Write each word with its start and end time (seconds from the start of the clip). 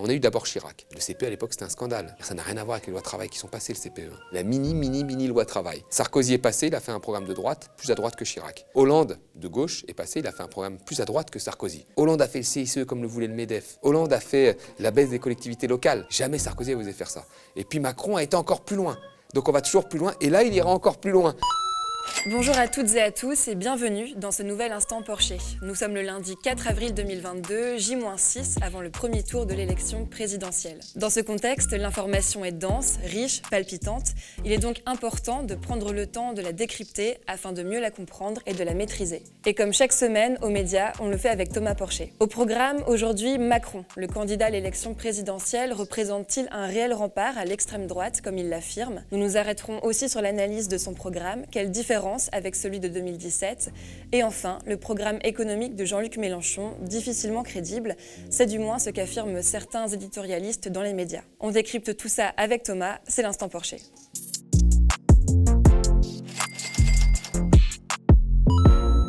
On 0.00 0.08
a 0.08 0.12
eu 0.12 0.20
d'abord 0.20 0.44
Chirac. 0.44 0.86
Le 0.94 1.00
CPE 1.00 1.24
à 1.24 1.30
l'époque 1.30 1.50
c'était 1.50 1.64
un 1.64 1.68
scandale. 1.68 2.16
Ça 2.20 2.32
n'a 2.32 2.44
rien 2.44 2.56
à 2.58 2.62
voir 2.62 2.76
avec 2.76 2.86
les 2.86 2.92
lois 2.92 3.00
de 3.00 3.04
travail 3.04 3.28
qui 3.28 3.36
sont 3.36 3.48
passées, 3.48 3.72
le 3.72 3.80
CPE. 3.80 4.12
La 4.30 4.44
mini, 4.44 4.72
mini, 4.72 5.02
mini 5.02 5.26
loi 5.26 5.42
de 5.42 5.48
travail. 5.48 5.82
Sarkozy 5.90 6.34
est 6.34 6.38
passé, 6.38 6.68
il 6.68 6.74
a 6.76 6.80
fait 6.80 6.92
un 6.92 7.00
programme 7.00 7.24
de 7.24 7.34
droite, 7.34 7.70
plus 7.76 7.90
à 7.90 7.96
droite 7.96 8.14
que 8.14 8.24
Chirac. 8.24 8.64
Hollande, 8.74 9.18
de 9.34 9.48
gauche, 9.48 9.84
est 9.88 9.94
passé, 9.94 10.20
il 10.20 10.26
a 10.28 10.30
fait 10.30 10.44
un 10.44 10.46
programme 10.46 10.78
plus 10.78 11.00
à 11.00 11.04
droite 11.04 11.30
que 11.30 11.40
Sarkozy. 11.40 11.84
Hollande 11.96 12.22
a 12.22 12.28
fait 12.28 12.38
le 12.38 12.44
CICE 12.44 12.84
comme 12.86 13.02
le 13.02 13.08
voulait 13.08 13.26
le 13.26 13.34
MEDEF. 13.34 13.78
Hollande 13.82 14.12
a 14.12 14.20
fait 14.20 14.56
la 14.78 14.92
baisse 14.92 15.10
des 15.10 15.18
collectivités 15.18 15.66
locales. 15.66 16.06
Jamais 16.10 16.38
Sarkozy 16.38 16.74
a 16.74 16.76
osé 16.76 16.92
faire 16.92 17.10
ça. 17.10 17.24
Et 17.56 17.64
puis 17.64 17.80
Macron 17.80 18.14
a 18.14 18.22
été 18.22 18.36
encore 18.36 18.60
plus 18.60 18.76
loin. 18.76 18.96
Donc 19.34 19.48
on 19.48 19.52
va 19.52 19.62
toujours 19.62 19.88
plus 19.88 19.98
loin, 19.98 20.14
et 20.20 20.30
là 20.30 20.44
il 20.44 20.54
ira 20.54 20.70
encore 20.70 20.98
plus 20.98 21.10
loin. 21.10 21.34
Bonjour 22.26 22.58
à 22.58 22.68
toutes 22.68 22.94
et 22.94 23.00
à 23.00 23.10
tous 23.10 23.48
et 23.48 23.54
bienvenue 23.54 24.12
dans 24.16 24.30
ce 24.30 24.42
nouvel 24.42 24.72
instant 24.72 25.02
Porcher. 25.02 25.38
Nous 25.62 25.74
sommes 25.74 25.94
le 25.94 26.02
lundi 26.02 26.36
4 26.36 26.68
avril 26.68 26.94
2022, 26.94 27.78
J-6 27.78 28.62
avant 28.62 28.80
le 28.80 28.90
premier 28.90 29.22
tour 29.22 29.46
de 29.46 29.54
l'élection 29.54 30.04
présidentielle. 30.04 30.80
Dans 30.96 31.10
ce 31.10 31.20
contexte, 31.20 31.72
l'information 31.72 32.44
est 32.44 32.52
dense, 32.52 32.98
riche, 33.04 33.42
palpitante. 33.50 34.08
Il 34.44 34.52
est 34.52 34.58
donc 34.58 34.82
important 34.86 35.42
de 35.42 35.54
prendre 35.54 35.92
le 35.92 36.06
temps 36.06 36.32
de 36.32 36.42
la 36.42 36.52
décrypter 36.52 37.18
afin 37.26 37.52
de 37.52 37.62
mieux 37.62 37.80
la 37.80 37.90
comprendre 37.90 38.40
et 38.46 38.52
de 38.52 38.64
la 38.64 38.74
maîtriser. 38.74 39.22
Et 39.46 39.54
comme 39.54 39.72
chaque 39.72 39.92
semaine 39.92 40.38
aux 40.42 40.50
médias, 40.50 40.92
on 41.00 41.08
le 41.08 41.16
fait 41.16 41.30
avec 41.30 41.52
Thomas 41.52 41.74
Porcher. 41.74 42.12
Au 42.20 42.26
programme 42.26 42.82
aujourd'hui, 42.86 43.38
Macron, 43.38 43.84
le 43.96 44.06
candidat 44.06 44.46
à 44.46 44.50
l'élection 44.50 44.94
présidentielle, 44.94 45.72
représente-t-il 45.72 46.48
un 46.50 46.66
réel 46.66 46.92
rempart 46.92 47.38
à 47.38 47.44
l'extrême 47.44 47.86
droite 47.86 48.20
comme 48.22 48.38
il 48.38 48.48
l'affirme? 48.48 49.02
Nous 49.12 49.18
nous 49.18 49.36
arrêterons 49.36 49.82
aussi 49.84 50.08
sur 50.08 50.20
l'analyse 50.20 50.68
de 50.68 50.78
son 50.78 50.94
programme, 50.94 51.44
quelle 51.50 51.70
différence 51.70 51.97
avec 52.32 52.54
celui 52.54 52.80
de 52.80 52.88
2017. 52.88 53.70
Et 54.12 54.22
enfin, 54.22 54.58
le 54.66 54.76
programme 54.76 55.18
économique 55.24 55.74
de 55.74 55.84
Jean-Luc 55.84 56.16
Mélenchon, 56.16 56.74
difficilement 56.82 57.42
crédible, 57.42 57.96
c'est 58.30 58.46
du 58.46 58.58
moins 58.58 58.78
ce 58.78 58.90
qu'affirment 58.90 59.42
certains 59.42 59.88
éditorialistes 59.88 60.68
dans 60.68 60.82
les 60.82 60.94
médias. 60.94 61.22
On 61.40 61.50
décrypte 61.50 61.96
tout 61.96 62.08
ça 62.08 62.28
avec 62.36 62.62
Thomas, 62.62 62.98
c'est 63.08 63.22
l'instant 63.22 63.48
Porcher. 63.48 63.78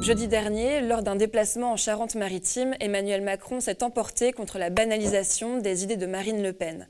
Jeudi 0.02 0.28
dernier, 0.28 0.82
lors 0.82 1.04
d'un 1.04 1.16
déplacement 1.16 1.74
en 1.74 1.78
Charente-Maritime, 1.78 2.74
Emmanuel 2.80 3.22
Macron 3.22 3.60
s'est 3.60 3.84
emporté 3.84 4.34
contre 4.34 4.58
la 4.58 4.72
banalisation 4.72 5.60
des 5.60 5.84
idées 5.84 5.98
de 5.98 6.08
Marine 6.08 6.42
Le 6.42 6.52
Pen. 6.52 6.88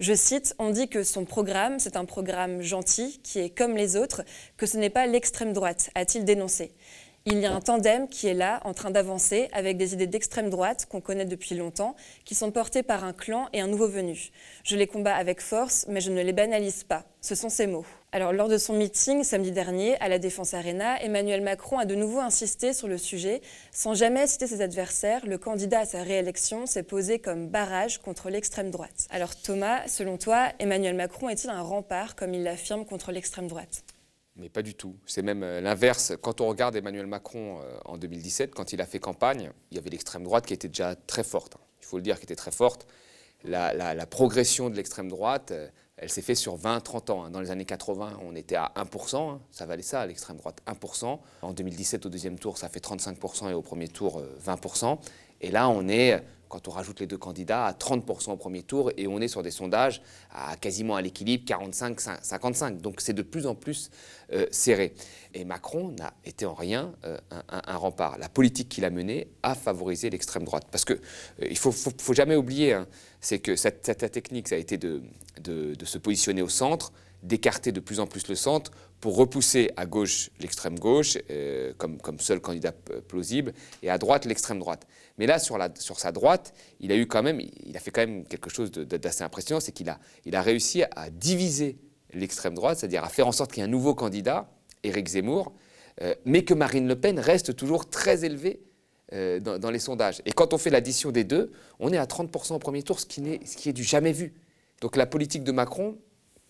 Je 0.00 0.14
cite, 0.14 0.54
on 0.58 0.70
dit 0.70 0.88
que 0.88 1.02
son 1.02 1.26
programme, 1.26 1.78
c'est 1.78 1.94
un 1.94 2.06
programme 2.06 2.62
gentil, 2.62 3.20
qui 3.22 3.38
est 3.38 3.50
comme 3.50 3.76
les 3.76 3.96
autres, 3.96 4.22
que 4.56 4.64
ce 4.64 4.78
n'est 4.78 4.88
pas 4.88 5.06
l'extrême 5.06 5.52
droite, 5.52 5.90
a-t-il 5.94 6.24
dénoncé. 6.24 6.72
Il 7.26 7.38
y 7.38 7.44
a 7.44 7.52
un 7.52 7.60
tandem 7.60 8.08
qui 8.08 8.28
est 8.28 8.34
là, 8.34 8.62
en 8.64 8.72
train 8.72 8.90
d'avancer, 8.90 9.50
avec 9.52 9.76
des 9.76 9.92
idées 9.92 10.06
d'extrême 10.06 10.48
droite 10.48 10.86
qu'on 10.86 11.02
connaît 11.02 11.26
depuis 11.26 11.54
longtemps, 11.54 11.94
qui 12.24 12.34
sont 12.34 12.50
portées 12.50 12.82
par 12.82 13.04
un 13.04 13.12
clan 13.12 13.50
et 13.52 13.60
un 13.60 13.66
nouveau 13.66 13.88
venu. 13.88 14.30
Je 14.64 14.74
les 14.74 14.86
combats 14.86 15.14
avec 15.14 15.42
force, 15.42 15.84
mais 15.86 16.00
je 16.00 16.10
ne 16.10 16.22
les 16.22 16.32
banalise 16.32 16.82
pas. 16.82 17.04
Ce 17.20 17.34
sont 17.34 17.50
ces 17.50 17.66
mots. 17.66 17.84
Alors, 18.12 18.32
lors 18.32 18.48
de 18.48 18.56
son 18.56 18.72
meeting 18.72 19.22
samedi 19.22 19.52
dernier 19.52 20.00
à 20.00 20.08
la 20.08 20.18
Défense 20.18 20.54
Arena, 20.54 20.98
Emmanuel 21.02 21.42
Macron 21.42 21.78
a 21.78 21.84
de 21.84 21.94
nouveau 21.94 22.20
insisté 22.20 22.72
sur 22.72 22.88
le 22.88 22.96
sujet. 22.96 23.42
Sans 23.70 23.92
jamais 23.92 24.26
citer 24.26 24.46
ses 24.46 24.62
adversaires, 24.62 25.26
le 25.26 25.36
candidat 25.36 25.80
à 25.80 25.84
sa 25.84 26.02
réélection 26.02 26.64
s'est 26.64 26.82
posé 26.82 27.18
comme 27.18 27.48
barrage 27.48 27.98
contre 27.98 28.30
l'extrême 28.30 28.70
droite. 28.70 29.08
Alors, 29.10 29.36
Thomas, 29.36 29.86
selon 29.88 30.16
toi, 30.16 30.48
Emmanuel 30.58 30.94
Macron 30.94 31.28
est-il 31.28 31.50
un 31.50 31.60
rempart, 31.60 32.16
comme 32.16 32.32
il 32.32 32.44
l'affirme, 32.44 32.86
contre 32.86 33.12
l'extrême 33.12 33.46
droite? 33.46 33.84
Mais 34.36 34.48
pas 34.48 34.62
du 34.62 34.74
tout. 34.74 34.96
C'est 35.06 35.22
même 35.22 35.42
euh, 35.42 35.60
l'inverse. 35.60 36.12
Quand 36.20 36.40
on 36.40 36.48
regarde 36.48 36.76
Emmanuel 36.76 37.06
Macron 37.06 37.60
euh, 37.60 37.78
en 37.84 37.98
2017, 37.98 38.54
quand 38.54 38.72
il 38.72 38.80
a 38.80 38.86
fait 38.86 38.98
campagne, 38.98 39.50
il 39.70 39.76
y 39.76 39.78
avait 39.78 39.90
l'extrême 39.90 40.24
droite 40.24 40.46
qui 40.46 40.54
était 40.54 40.68
déjà 40.68 40.94
très 40.94 41.24
forte. 41.24 41.56
Hein. 41.56 41.64
Il 41.80 41.86
faut 41.86 41.96
le 41.96 42.02
dire, 42.02 42.18
qui 42.18 42.24
était 42.24 42.36
très 42.36 42.50
forte. 42.50 42.86
La, 43.44 44.06
progression 44.06 44.68
de 44.68 44.76
l'extrême 44.76 45.08
droite, 45.08 45.50
euh, 45.50 45.68
elle 45.96 46.10
s'est 46.10 46.22
faite 46.22 46.36
sur 46.36 46.58
20-30 46.58 47.10
ans. 47.10 47.24
Hein. 47.24 47.30
Dans 47.30 47.40
les 47.40 47.50
années 47.50 47.64
80, 47.64 48.20
on 48.22 48.34
était 48.36 48.56
à 48.56 48.72
1%, 48.76 49.16
hein. 49.16 49.40
ça 49.50 49.66
valait 49.66 49.82
ça, 49.82 50.06
l'extrême 50.06 50.36
droite, 50.36 50.60
1%. 50.66 51.18
En 51.42 51.52
2017, 51.52 52.06
au 52.06 52.08
deuxième 52.08 52.38
tour, 52.38 52.58
ça 52.58 52.68
fait 52.68 52.84
35% 52.84 53.50
et 53.50 53.54
au 53.54 53.62
premier 53.62 53.88
tour, 53.88 54.22
20%. 54.44 54.98
Et 55.40 55.50
là, 55.50 55.68
on 55.68 55.88
est 55.88 56.22
quand 56.50 56.68
on 56.68 56.72
rajoute 56.72 57.00
les 57.00 57.06
deux 57.06 57.16
candidats, 57.16 57.64
à 57.64 57.72
30% 57.72 58.32
au 58.32 58.36
premier 58.36 58.62
tour, 58.62 58.90
et 58.96 59.06
on 59.06 59.20
est 59.20 59.28
sur 59.28 59.42
des 59.42 59.52
sondages 59.52 60.02
à 60.30 60.56
quasiment 60.56 60.96
à 60.96 61.00
l'équilibre 61.00 61.44
45-55. 61.46 62.80
Donc 62.80 63.00
c'est 63.00 63.14
de 63.14 63.22
plus 63.22 63.46
en 63.46 63.54
plus 63.54 63.90
euh, 64.32 64.46
serré. 64.50 64.94
Et 65.32 65.44
Macron 65.44 65.94
n'a 65.98 66.12
été 66.24 66.44
en 66.44 66.54
rien 66.54 66.92
euh, 67.04 67.16
un, 67.48 67.76
rempart. 67.76 68.18
La 68.18 68.28
politique 68.28 68.68
qu'il 68.68 68.84
a 68.84 68.90
menée 68.90 69.28
a 69.42 69.54
favorisé 69.54 70.10
l'extrême 70.10 70.44
droite. 70.44 70.66
Parce 70.70 70.84
qu'il 70.84 71.00
euh, 71.42 71.48
ne 71.48 71.54
faut, 71.54 72.14
jamais 72.14 72.36
oublier, 72.36 72.74
hein, 72.74 72.86
c'est 73.20 73.38
que 73.38 73.54
cette, 73.56 73.82
technique, 74.12 74.48
ça 74.48 74.56
a 74.56 74.58
été 74.58 74.76
de 74.76 75.02
se 75.84 75.98
positionner 75.98 76.42
au 76.42 76.48
centre, 76.48 76.92
d'écarter 77.22 77.70
de 77.70 77.80
plus 77.80 78.00
en 78.00 78.06
plus 78.06 78.28
le 78.28 78.34
centre 78.34 78.72
pour 79.00 79.16
repousser 79.16 79.70
à 79.76 79.86
gauche 79.86 80.30
l'extrême 80.40 80.78
gauche 80.78 81.16
euh, 81.30 81.72
comme, 81.78 81.98
seul 82.18 82.40
candidat 82.40 82.72
plausible 83.08 83.52
et 83.82 83.90
à 83.90 83.98
droite 83.98 84.26
l'extrême 84.26 84.58
droite. 84.58 84.86
Mais 85.18 85.26
là, 85.26 85.38
sur, 85.38 85.58
sa 85.98 86.12
droite, 86.12 86.52
il 86.80 86.92
a 86.92 86.96
eu 86.96 87.06
quand 87.06 87.22
même, 87.22 87.40
il 87.40 87.76
a 87.76 87.80
fait 87.80 87.90
quand 87.90 88.02
même 88.02 88.24
quelque 88.24 88.50
chose 88.50 88.70
d'assez 88.70 89.24
impressionnant, 89.24 89.60
c'est 89.60 89.72
qu'il 89.72 89.88
a, 89.88 90.42
réussi 90.42 90.82
à 90.96 91.10
diviser 91.10 91.78
l'extrême 92.12 92.54
droite, 92.54 92.78
c'est-à-dire 92.78 93.04
à 93.04 93.08
faire 93.08 93.26
en 93.26 93.32
sorte 93.32 93.52
qu'il 93.52 93.60
y 93.60 93.62
ait 93.62 93.68
un 93.68 93.70
nouveau 93.70 93.94
candidat, 93.94 94.50
Éric 94.82 95.08
Zemmour, 95.08 95.52
euh, 96.02 96.14
mais 96.24 96.44
que 96.44 96.54
Marine 96.54 96.88
Le 96.88 96.98
Pen 96.98 97.18
reste 97.18 97.56
toujours 97.56 97.88
très 97.88 98.24
élevée 98.24 98.60
euh, 99.12 99.40
dans, 99.40 99.70
les 99.70 99.78
sondages. 99.78 100.22
Et 100.24 100.32
quand 100.32 100.54
on 100.54 100.58
fait 100.58 100.70
l'addition 100.70 101.10
des 101.10 101.24
deux, 101.24 101.52
on 101.78 101.92
est 101.92 101.98
à 101.98 102.04
30% 102.04 102.54
au 102.54 102.58
premier 102.58 102.82
tour, 102.82 103.00
ce 103.00 103.06
qui, 103.06 103.22
ce 103.44 103.56
qui 103.56 103.68
est 103.68 103.72
du 103.72 103.84
jamais 103.84 104.12
vu. 104.12 104.34
Donc 104.80 104.96
la 104.96 105.06
politique 105.06 105.44
de 105.44 105.52
Macron, 105.52 105.98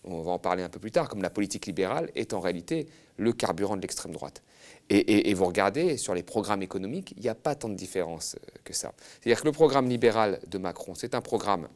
on 0.03 0.21
va 0.21 0.31
en 0.31 0.39
parler 0.39 0.63
un 0.63 0.69
peu 0.69 0.79
plus 0.79 0.91
tard, 0.91 1.09
comme 1.09 1.21
la 1.21 1.29
politique 1.29 1.65
libérale 1.65 2.09
est 2.15 2.33
en 2.33 2.39
réalité 2.39 2.87
le 3.17 3.33
carburant 3.33 3.75
de 3.75 3.81
l'extrême 3.81 4.13
droite. 4.13 4.43
Et, 4.89 5.33
vous 5.33 5.45
regardez, 5.45 5.95
sur 5.95 6.13
les 6.13 6.23
programmes 6.23 6.63
économiques, 6.63 7.13
il 7.15 7.23
n'y 7.23 7.29
a 7.29 7.35
pas 7.35 7.55
tant 7.55 7.69
de 7.69 7.75
différence 7.75 8.35
euh, 8.35 8.57
que 8.65 8.73
ça. 8.73 8.93
C'est-à-dire 8.97 9.41
que 9.41 9.45
le 9.45 9.53
programme 9.53 9.87
libéral 9.87 10.41
de 10.47 10.57
Macron, 10.57 10.95
c'est 10.95 11.15
un 11.15 11.21
programme 11.21 11.69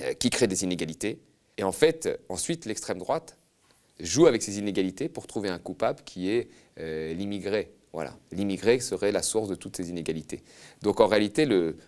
euh, 0.00 0.14
qui 0.14 0.30
crée 0.30 0.46
des 0.46 0.64
inégalités. 0.64 1.20
Et 1.58 1.64
en 1.64 1.72
fait, 1.72 2.08
ensuite, 2.30 2.64
l'extrême 2.64 2.98
droite 2.98 3.36
joue 3.98 4.26
avec 4.26 4.42
ces 4.42 4.58
inégalités 4.58 5.10
pour 5.10 5.26
trouver 5.26 5.50
un 5.50 5.58
coupable 5.58 6.02
qui 6.04 6.30
est 6.30 6.48
euh, 6.78 7.12
l'immigré 7.12 7.74
voilà, 7.92 8.16
l'immigré 8.30 8.78
serait 8.78 9.10
la 9.10 9.22
source 9.22 9.48
de 9.48 9.56
toutes 9.56 9.76
ces 9.76 9.90
inégalités. 9.90 10.44
Donc 10.82 11.00
en 11.00 11.06
réalité, 11.06 11.44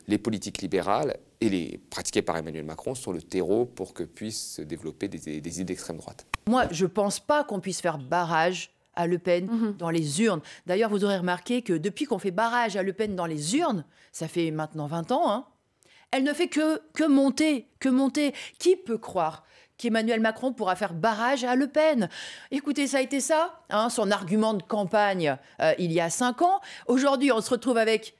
les 0.08 0.18
politiques 0.18 0.60
libérales 0.60 1.16
et 1.42 1.48
les 1.48 1.80
pratiquées 1.90 2.22
par 2.22 2.36
Emmanuel 2.36 2.64
Macron 2.64 2.94
sont 2.94 3.10
le 3.10 3.20
terreau 3.20 3.64
pour 3.64 3.94
que 3.94 4.04
puissent 4.04 4.54
se 4.54 4.62
développer 4.62 5.08
des, 5.08 5.36
idées 5.36 5.64
d'extrême 5.64 5.96
droite. 5.96 6.24
Moi, 6.46 6.66
je 6.70 6.84
ne 6.84 6.90
pense 6.90 7.18
pas 7.18 7.42
qu'on 7.42 7.58
puisse 7.58 7.80
faire 7.80 7.98
barrage 7.98 8.70
à 8.94 9.08
Le 9.08 9.18
Pen 9.18 9.46
mhm. 9.46 9.76
dans 9.76 9.90
les 9.90 10.22
urnes. 10.22 10.40
D'ailleurs, 10.66 10.90
vous 10.90 11.04
aurez 11.04 11.18
remarqué 11.18 11.62
que 11.62 11.72
depuis 11.72 12.04
qu'on 12.04 12.18
fait 12.20 12.30
barrage 12.30 12.76
à 12.76 12.84
Le 12.84 12.92
Pen 12.92 13.16
dans 13.16 13.26
les 13.26 13.56
urnes, 13.56 13.84
ça 14.12 14.28
fait 14.28 14.52
maintenant 14.52 14.86
20 14.86 15.10
ans, 15.10 15.32
hein, 15.32 15.46
elle 16.12 16.22
ne 16.22 16.32
fait 16.32 16.48
que, 16.48 16.80
que 16.92 17.04
monter, 17.04 17.66
que 17.80 17.88
monter. 17.88 18.34
Qui 18.58 18.76
peut 18.76 18.98
croire 18.98 19.44
qu'Emmanuel 19.78 20.20
Macron 20.20 20.52
pourra 20.52 20.76
faire 20.76 20.94
barrage 20.94 21.42
à 21.42 21.56
Le 21.56 21.66
Pen? 21.66 22.08
Écoutez, 22.52 22.86
ça 22.86 22.98
a 22.98 23.00
été 23.00 23.18
ça, 23.18 23.62
hein, 23.70 23.88
son 23.88 24.12
argument 24.12 24.54
de 24.54 24.62
campagne 24.62 25.36
euh, 25.60 25.72
il 25.78 25.90
y 25.90 26.00
a 26.00 26.10
cinq 26.10 26.42
ans. 26.42 26.60
Aujourd'hui, 26.86 27.32
on 27.32 27.40
se 27.40 27.50
retrouve 27.50 27.78
avec 27.78 28.14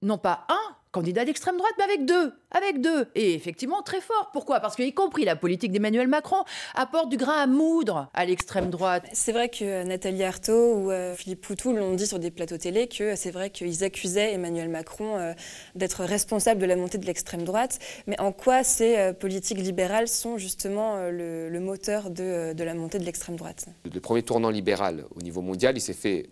non 0.00 0.16
pas 0.16 0.46
un, 0.48 0.74
candidat 0.92 1.24
d'extrême 1.24 1.56
droite, 1.56 1.72
mais 1.78 1.84
avec 1.84 2.04
deux, 2.04 2.32
avec 2.50 2.80
deux, 2.80 3.06
et 3.14 3.34
effectivement 3.34 3.82
très 3.82 4.00
fort. 4.00 4.30
Pourquoi? 4.32 4.60
Parce 4.60 4.76
qu'y 4.76 4.92
compris 4.92 5.24
la 5.24 5.36
politique 5.36 5.72
d'Emmanuel 5.72 6.08
Macron 6.08 6.44
apporte 6.74 7.08
du 7.08 7.16
grain 7.16 7.42
à 7.42 7.46
moudre 7.46 8.08
à 8.14 8.24
l'extrême 8.24 8.70
droite. 8.70 9.04
C'est 9.12 9.32
vrai 9.32 9.48
que 9.48 9.84
Nathalie 9.84 10.24
Arthaud 10.24 10.74
ou 10.74 10.90
euh, 10.90 11.14
Philippe 11.14 11.42
Poutou 11.42 11.72
l'ont 11.72 11.94
dit 11.94 12.06
sur 12.06 12.18
des 12.18 12.30
plateaux 12.30 12.58
télé 12.58 12.88
que 12.88 13.16
c'est 13.16 13.30
vrai 13.30 13.50
qu'ils 13.50 13.84
accusaient 13.84 14.32
Emmanuel 14.32 14.68
Macron 14.68 15.16
euh, 15.16 15.32
d'être 15.74 16.04
responsable 16.04 16.60
de 16.60 16.66
la 16.66 16.76
montée 16.76 16.98
de 16.98 17.06
l'extrême 17.06 17.44
droite. 17.44 17.78
Mais 18.06 18.18
en 18.20 18.32
quoi 18.32 18.64
ces 18.64 18.96
euh, 18.96 19.12
politiques 19.12 19.58
libérales 19.58 20.08
sont 20.08 20.38
justement 20.38 20.96
le, 21.10 21.58
moteur 21.60 22.10
de, 22.10 22.52
de, 22.52 22.64
la 22.64 22.74
montée 22.74 22.98
de 22.98 23.04
l'extrême 23.04 23.36
droite? 23.36 23.66
Le 23.84 24.00
premier 24.00 24.22
tournant 24.22 24.50
libéral 24.50 25.04
au 25.14 25.20
niveau 25.20 25.42
mondial, 25.42 25.76
il 25.76 25.80
s'est 25.80 25.92
fait 25.92 26.30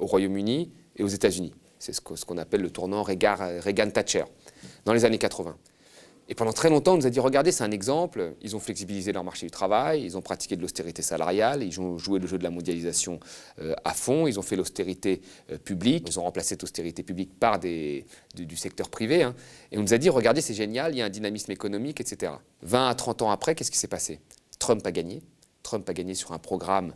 au 0.00 0.06
Royaume-Uni 0.06 0.72
et 0.96 1.04
aux 1.04 1.08
États-Unis. 1.08 1.52
C'est 1.82 1.92
ce 1.92 2.00
qu'on 2.00 2.38
appelle 2.38 2.60
le 2.60 2.70
tournant 2.70 3.02
Reagan-Thatcher 3.02 4.22
dans 4.84 4.92
les 4.92 5.04
années 5.04 5.18
80. 5.18 5.56
Et 6.28 6.36
pendant 6.36 6.52
très 6.52 6.70
longtemps, 6.70 6.94
on 6.94 6.98
nous 6.98 7.08
a 7.08 7.10
dit 7.10 7.18
regardez, 7.18 7.50
c'est 7.50 7.64
un 7.64 7.72
exemple. 7.72 8.34
Ils 8.40 8.54
ont 8.54 8.60
flexibilisé 8.60 9.10
leur 9.12 9.24
marché 9.24 9.46
du 9.46 9.50
travail, 9.50 10.04
ils 10.04 10.16
ont 10.16 10.22
pratiqué 10.22 10.54
de 10.54 10.62
l'austérité 10.62 11.02
salariale, 11.02 11.64
ils 11.64 11.80
ont 11.80 11.98
joué 11.98 12.20
le 12.20 12.28
jeu 12.28 12.38
de 12.38 12.44
la 12.44 12.50
mondialisation 12.50 13.18
euh, 13.60 13.74
à 13.84 13.94
fond, 13.94 14.28
ils 14.28 14.38
ont 14.38 14.42
fait 14.42 14.54
l'austérité 14.54 15.22
euh, 15.50 15.58
publique, 15.58 16.04
ils 16.08 16.20
ont 16.20 16.22
remplacé 16.22 16.50
cette 16.50 16.62
austérité 16.62 17.02
publique 17.02 17.36
par 17.40 17.58
des, 17.58 18.06
du, 18.36 18.56
secteur 18.56 18.88
privé. 18.88 19.24
Hein. 19.24 19.34
Et 19.72 19.78
on 19.78 19.82
nous 19.82 19.92
a 19.92 19.98
dit 19.98 20.08
regardez, 20.08 20.40
c'est 20.40 20.54
génial, 20.54 20.94
il 20.94 20.98
y 20.98 21.02
a 21.02 21.06
un 21.06 21.10
dynamisme 21.10 21.50
économique, 21.50 22.00
etc. 22.00 22.34
20 22.62 22.90
à 22.90 22.94
30 22.94 23.22
ans 23.22 23.30
après, 23.32 23.56
qu'est-ce 23.56 23.72
qui 23.72 23.78
s'est 23.78 23.88
passé? 23.88 24.20
Trump 24.60 24.86
a 24.86 24.92
gagné. 24.92 25.20
Trump 25.64 25.88
a 25.90 25.94
gagné 25.94 26.14
sur 26.14 26.30
un 26.30 26.38
programme 26.38 26.94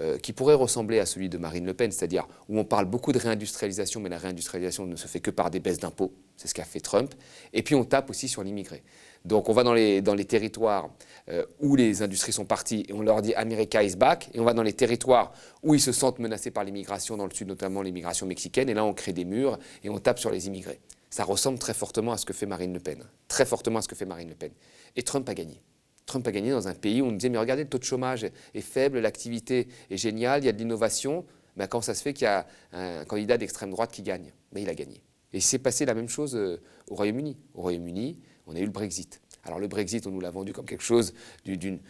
euh, 0.00 0.18
qui 0.18 0.32
pourrait 0.32 0.54
ressembler 0.54 0.98
à 0.98 1.06
celui 1.06 1.28
de 1.28 1.38
Marine 1.38 1.64
Le 1.64 1.72
Pen, 1.72 1.92
c'est-à-dire 1.92 2.26
où 2.48 2.58
on 2.58 2.64
parle 2.64 2.86
beaucoup 2.86 3.12
de 3.12 3.18
réindustrialisation, 3.18 4.00
mais 4.00 4.08
la 4.08 4.18
réindustrialisation 4.18 4.86
ne 4.86 4.96
se 4.96 5.06
fait 5.06 5.20
que 5.20 5.30
par 5.30 5.50
des 5.50 5.60
baisses 5.60 5.78
d'impôts, 5.78 6.12
c'est 6.36 6.48
ce 6.48 6.54
qu'a 6.54 6.64
fait 6.64 6.80
Trump, 6.80 7.14
et 7.52 7.62
puis 7.62 7.76
on 7.76 7.84
tape 7.84 8.10
aussi 8.10 8.26
sur 8.26 8.42
l'immigré. 8.42 8.82
Donc 9.24 9.48
on 9.48 9.52
va 9.52 9.62
dans 9.62 9.72
les, 9.72 10.02
dans 10.02 10.14
les 10.14 10.24
territoires 10.24 10.90
euh, 11.28 11.46
où 11.60 11.76
les 11.76 12.02
industries 12.02 12.32
sont 12.32 12.44
parties 12.44 12.84
et 12.88 12.92
on 12.92 13.02
leur 13.02 13.22
dit 13.22 13.34
America 13.34 13.84
is 13.84 13.94
back, 13.94 14.30
et 14.34 14.40
on 14.40 14.44
va 14.44 14.52
dans 14.52 14.64
les 14.64 14.72
territoires 14.72 15.32
où 15.62 15.74
ils 15.74 15.80
se 15.80 15.92
sentent 15.92 16.18
menacés 16.18 16.50
par 16.50 16.64
l'immigration, 16.64 17.16
dans 17.16 17.26
le 17.26 17.32
sud 17.32 17.46
notamment 17.46 17.80
l'immigration 17.80 18.26
mexicaine, 18.26 18.68
et 18.68 18.74
là 18.74 18.84
on 18.84 18.94
crée 18.94 19.12
des 19.12 19.24
murs 19.24 19.58
et 19.84 19.90
on 19.90 19.98
tape 19.98 20.18
sur 20.18 20.30
les 20.30 20.48
immigrés. 20.48 20.80
Ça 21.08 21.22
ressemble 21.22 21.60
très 21.60 21.74
fortement 21.74 22.10
à 22.10 22.18
ce 22.18 22.26
que 22.26 22.32
fait 22.32 22.46
Marine 22.46 22.72
Le 22.72 22.80
Pen, 22.80 23.04
très 23.28 23.46
fortement 23.46 23.78
à 23.78 23.82
ce 23.82 23.86
que 23.86 23.94
fait 23.94 24.06
Marine 24.06 24.28
Le 24.28 24.34
Pen. 24.34 24.50
Et 24.96 25.04
Trump 25.04 25.28
a 25.28 25.34
gagné. 25.34 25.62
Trump 26.06 26.26
a 26.26 26.32
gagné 26.32 26.50
dans 26.50 26.68
un 26.68 26.74
pays 26.74 27.00
où 27.00 27.06
on 27.06 27.12
disait 27.12 27.28
mais 27.28 27.38
regardez 27.38 27.64
le 27.64 27.68
taux 27.68 27.78
de 27.78 27.84
chômage 27.84 28.24
est 28.24 28.60
faible, 28.60 28.98
l'activité 28.98 29.68
est 29.90 29.96
géniale, 29.96 30.42
il 30.42 30.46
y 30.46 30.48
a 30.48 30.52
de 30.52 30.58
l'innovation. 30.58 31.24
Mais 31.56 31.68
quand 31.68 31.80
ça 31.80 31.94
se 31.94 32.02
fait 32.02 32.12
qu'il 32.12 32.24
y 32.24 32.28
a 32.28 32.46
un 32.72 33.04
candidat 33.04 33.38
d'extrême 33.38 33.70
droite 33.70 33.92
qui 33.92 34.02
gagne 34.02 34.32
Mais 34.52 34.62
il 34.62 34.68
a 34.68 34.74
gagné. 34.74 35.02
Et 35.32 35.40
s'est 35.40 35.58
passé 35.58 35.84
la 35.84 35.94
même 35.94 36.08
chose 36.08 36.36
euh, 36.36 36.60
au 36.88 36.94
Royaume-Uni. 36.94 37.36
Au 37.54 37.62
Royaume-Uni, 37.62 38.20
on 38.46 38.54
a 38.54 38.60
eu 38.60 38.64
le 38.64 38.70
Brexit. 38.70 39.20
Alors 39.42 39.58
le 39.58 39.66
Brexit, 39.66 40.06
on 40.06 40.10
nous 40.10 40.20
l'a 40.20 40.30
vendu 40.30 40.52
comme 40.52 40.64
quelque 40.64 40.82
chose 40.82 41.12
d'une 41.44 41.80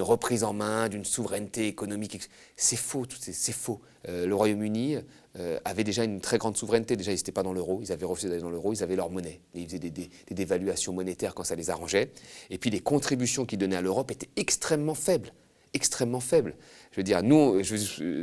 reprise 0.00 0.44
en 0.44 0.52
main, 0.52 0.88
d'une 0.88 1.04
souveraineté 1.04 1.66
économique. 1.66 2.28
C'est 2.56 2.76
faux, 2.76 3.04
c'est 3.18 3.52
faux. 3.52 3.80
Euh, 4.08 4.26
le 4.26 4.34
Royaume-Uni 4.34 4.96
euh, 5.38 5.58
avait 5.64 5.84
déjà 5.84 6.04
une 6.04 6.20
très 6.20 6.38
grande 6.38 6.56
souveraineté. 6.56 6.96
Déjà, 6.96 7.12
ils 7.12 7.16
n'étaient 7.16 7.32
pas 7.32 7.42
dans 7.42 7.52
l'euro, 7.52 7.80
ils 7.82 7.92
avaient 7.92 8.06
refusé 8.06 8.28
d'aller 8.28 8.42
dans 8.42 8.50
l'euro, 8.50 8.72
ils 8.72 8.82
avaient 8.82 8.96
leur 8.96 9.10
monnaie. 9.10 9.40
Ils 9.54 9.66
faisaient 9.66 9.78
des, 9.78 9.90
des, 9.90 10.10
dévaluations 10.30 10.92
monétaires 10.92 11.34
quand 11.34 11.44
ça 11.44 11.54
les 11.54 11.70
arrangeait. 11.70 12.10
Et 12.50 12.58
puis 12.58 12.70
les 12.70 12.80
contributions 12.80 13.44
qu'ils 13.44 13.58
donnaient 13.58 13.76
à 13.76 13.82
l'Europe 13.82 14.10
étaient 14.10 14.30
extrêmement 14.36 14.94
faibles 14.94 15.32
extrêmement 15.74 16.20
faible. 16.20 16.54
Je 16.92 16.98
veux 16.98 17.02
dire, 17.04 17.22
nous, 17.22 17.58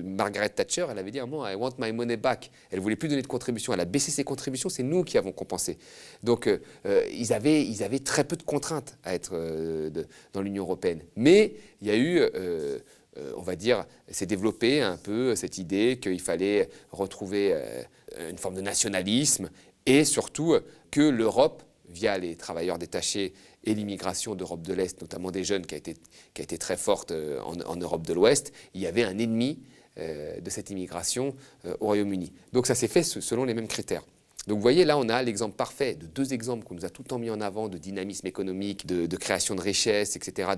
Margaret 0.04 0.50
Thatcher, 0.50 0.86
elle 0.92 1.00
avait 1.00 1.10
dit 1.10 1.19
un 1.19 1.25
moment, 1.25 1.48
I 1.48 1.56
want 1.56 1.74
my 1.80 1.92
money 1.92 2.18
back. 2.18 2.51
Elle 2.69 2.80
voulait 2.80 2.95
plus 2.95 3.10
donner 3.10 3.24
de 3.24 3.27
contributions. 3.27 3.74
Elle 3.74 3.80
a 3.80 3.86
baissé 3.86 4.12
ses 4.12 4.24
contributions, 4.24 4.69
c'est 4.69 4.83
nous 4.83 5.04
qui 5.04 5.18
avons 5.18 5.31
compensé. 5.31 5.80
Donc, 6.21 6.45
euh, 6.45 6.60
euh, 6.86 7.04
ils, 7.12 7.33
avaient, 7.33 7.66
ils 7.66 7.81
avaient 7.83 8.00
très 8.00 8.24
peu 8.24 8.36
de 8.36 8.44
contraintes 8.44 8.95
à 9.04 9.16
être 9.16 9.31
euh, 9.33 9.89
dans 10.33 10.44
l'Union 10.44 10.63
européenne. 10.63 11.01
Mais 11.16 11.56
il 11.81 11.88
y 11.88 11.92
a 11.92 11.98
eu, 11.98 12.21
on 13.36 13.42
va 13.42 13.56
dire, 13.56 13.86
s'est 14.07 14.27
développé 14.27 14.81
un 14.81 14.98
peu 14.98 15.36
cette 15.36 15.57
idée 15.57 15.98
qu'il 16.00 16.21
fallait 16.21 16.69
retrouver 16.92 17.56
une 18.30 18.38
forme 18.38 18.56
de 18.56 18.62
nationalisme 18.62 19.50
et 19.88 20.06
surtout 20.06 20.56
que 20.92 21.01
l'Europe, 21.01 21.63
via 21.90 22.18
les 22.18 22.36
travailleurs 22.36 22.78
détachés 22.78 23.34
et 23.64 23.74
l'immigration 23.74 24.36
d'Europe 24.36 24.62
de 24.62 24.74
l'Est, 24.74 25.02
notamment 25.02 25.32
des 25.32 25.44
jeunes, 25.44 25.66
qui 25.66 25.76
a 25.76 25.78
été, 25.78 26.58
très 26.58 26.78
forte 26.78 27.12
euh, 27.12 27.40
en, 27.42 27.76
Europe 27.76 28.06
de 28.06 28.14
l'Ouest, 28.14 28.54
il 28.74 28.82
y 28.82 28.88
avait 28.88 29.04
un 29.04 29.18
ennemi 29.18 29.60
euh, 29.98 30.40
de 30.40 30.50
cette 30.50 30.70
immigration 30.70 31.36
euh, 31.66 31.76
au 31.80 31.88
Royaume-Uni. 31.88 32.32
Donc 32.54 32.68
ça 32.68 32.76
s'est 32.76 32.88
fait 32.88 33.04
selon 33.04 33.44
les 33.44 33.54
mêmes 33.54 33.68
critères. 33.68 34.04
Donc 34.48 34.58
vous 34.58 34.62
voyez, 34.62 34.86
là, 34.86 34.98
on 34.98 35.10
a 35.10 35.22
l'exemple 35.22 35.56
parfait 35.56 35.96
de 35.96 36.06
deux 36.06 36.34
exemples 36.34 36.64
qu'on 36.64 36.76
nous 36.76 36.86
a 36.86 36.90
tout 36.90 37.04
le 37.04 37.08
temps 37.08 37.20
mis 37.20 37.30
en 37.30 37.42
avant 37.42 37.68
de 37.68 37.78
dynamisme 37.78 38.26
économique, 38.26 38.86
de, 38.86 39.18
création 39.18 39.54
de 39.54 39.62
richesses, 39.62 40.16
etc., 40.16 40.52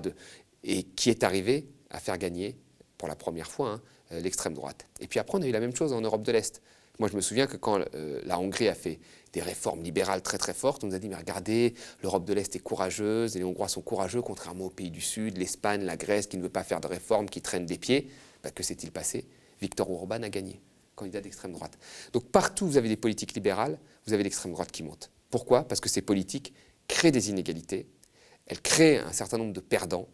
et 0.64 0.84
qui 0.84 1.10
est 1.10 1.24
arrivé 1.24 1.66
à 1.90 1.98
faire 1.98 2.16
gagner, 2.16 2.56
pour 2.96 3.08
la 3.08 3.16
première 3.16 3.50
fois, 3.50 3.80
hein, 4.12 4.20
l'extrême 4.20 4.54
droite. 4.54 4.86
Et 5.00 5.08
puis 5.08 5.18
après, 5.18 5.36
on 5.36 5.42
a 5.42 5.46
eu 5.46 5.50
la 5.50 5.60
même 5.60 5.74
chose 5.74 5.92
en 5.92 6.00
Europe 6.00 6.22
de 6.22 6.30
l'Est. 6.30 6.62
Moi, 7.02 7.08
je 7.10 7.16
me 7.16 7.20
souviens 7.20 7.48
que 7.48 7.56
quand 7.56 7.80
la 8.22 8.38
Hongrie 8.38 8.68
a 8.68 8.76
fait 8.76 9.00
des 9.32 9.40
réformes 9.40 9.82
libérales 9.82 10.22
très 10.22 10.38
très 10.38 10.54
fortes. 10.54 10.84
On 10.84 10.86
nous 10.86 10.94
a 10.94 11.00
dit, 11.00 11.08
mais 11.08 11.16
regardez, 11.16 11.74
l'Europe 12.00 12.24
de 12.24 12.32
l'Est 12.32 12.54
est 12.54 12.60
courageuse, 12.60 13.34
les 13.34 13.42
Hongrois 13.42 13.66
sont 13.66 13.82
courageux, 13.82 14.22
contrairement 14.22 14.66
aux 14.66 14.70
pays 14.70 14.92
du 14.92 15.00
Sud, 15.00 15.36
l'Espagne, 15.36 15.82
la 15.82 15.96
Grèce, 15.96 16.28
qui 16.28 16.36
ne 16.36 16.44
veut 16.44 16.48
pas 16.48 16.62
faire 16.62 16.80
de 16.80 16.86
réformes, 16.86 17.28
qui 17.28 17.42
traînent 17.42 17.66
des 17.66 17.76
pieds. 17.76 18.08
Bah, 18.44 18.52
que 18.52 18.62
s'est-il 18.62 18.92
passé? 18.92 19.26
Victor 19.60 19.90
Orban 19.90 20.22
a 20.22 20.28
gagné, 20.28 20.60
candidat 20.94 21.20
d'extrême 21.20 21.50
droite. 21.50 21.76
Donc 22.12 22.26
partout 22.26 22.66
où 22.66 22.68
vous 22.68 22.76
avez 22.76 22.88
des 22.88 22.96
politiques 22.96 23.34
libérales, 23.34 23.80
vous 24.06 24.12
avez 24.12 24.22
l'extrême 24.22 24.52
droite 24.52 24.70
qui 24.70 24.84
monte. 24.84 25.10
Pourquoi? 25.28 25.66
Parce 25.66 25.80
que 25.80 25.88
ces 25.88 26.02
politiques 26.02 26.54
créent 26.86 27.10
des 27.10 27.30
inégalités, 27.30 27.88
elles 28.46 28.60
créent 28.60 28.98
un 28.98 29.12
certain 29.12 29.38
nombre 29.38 29.52
de 29.52 29.60
perdants, 29.60 30.06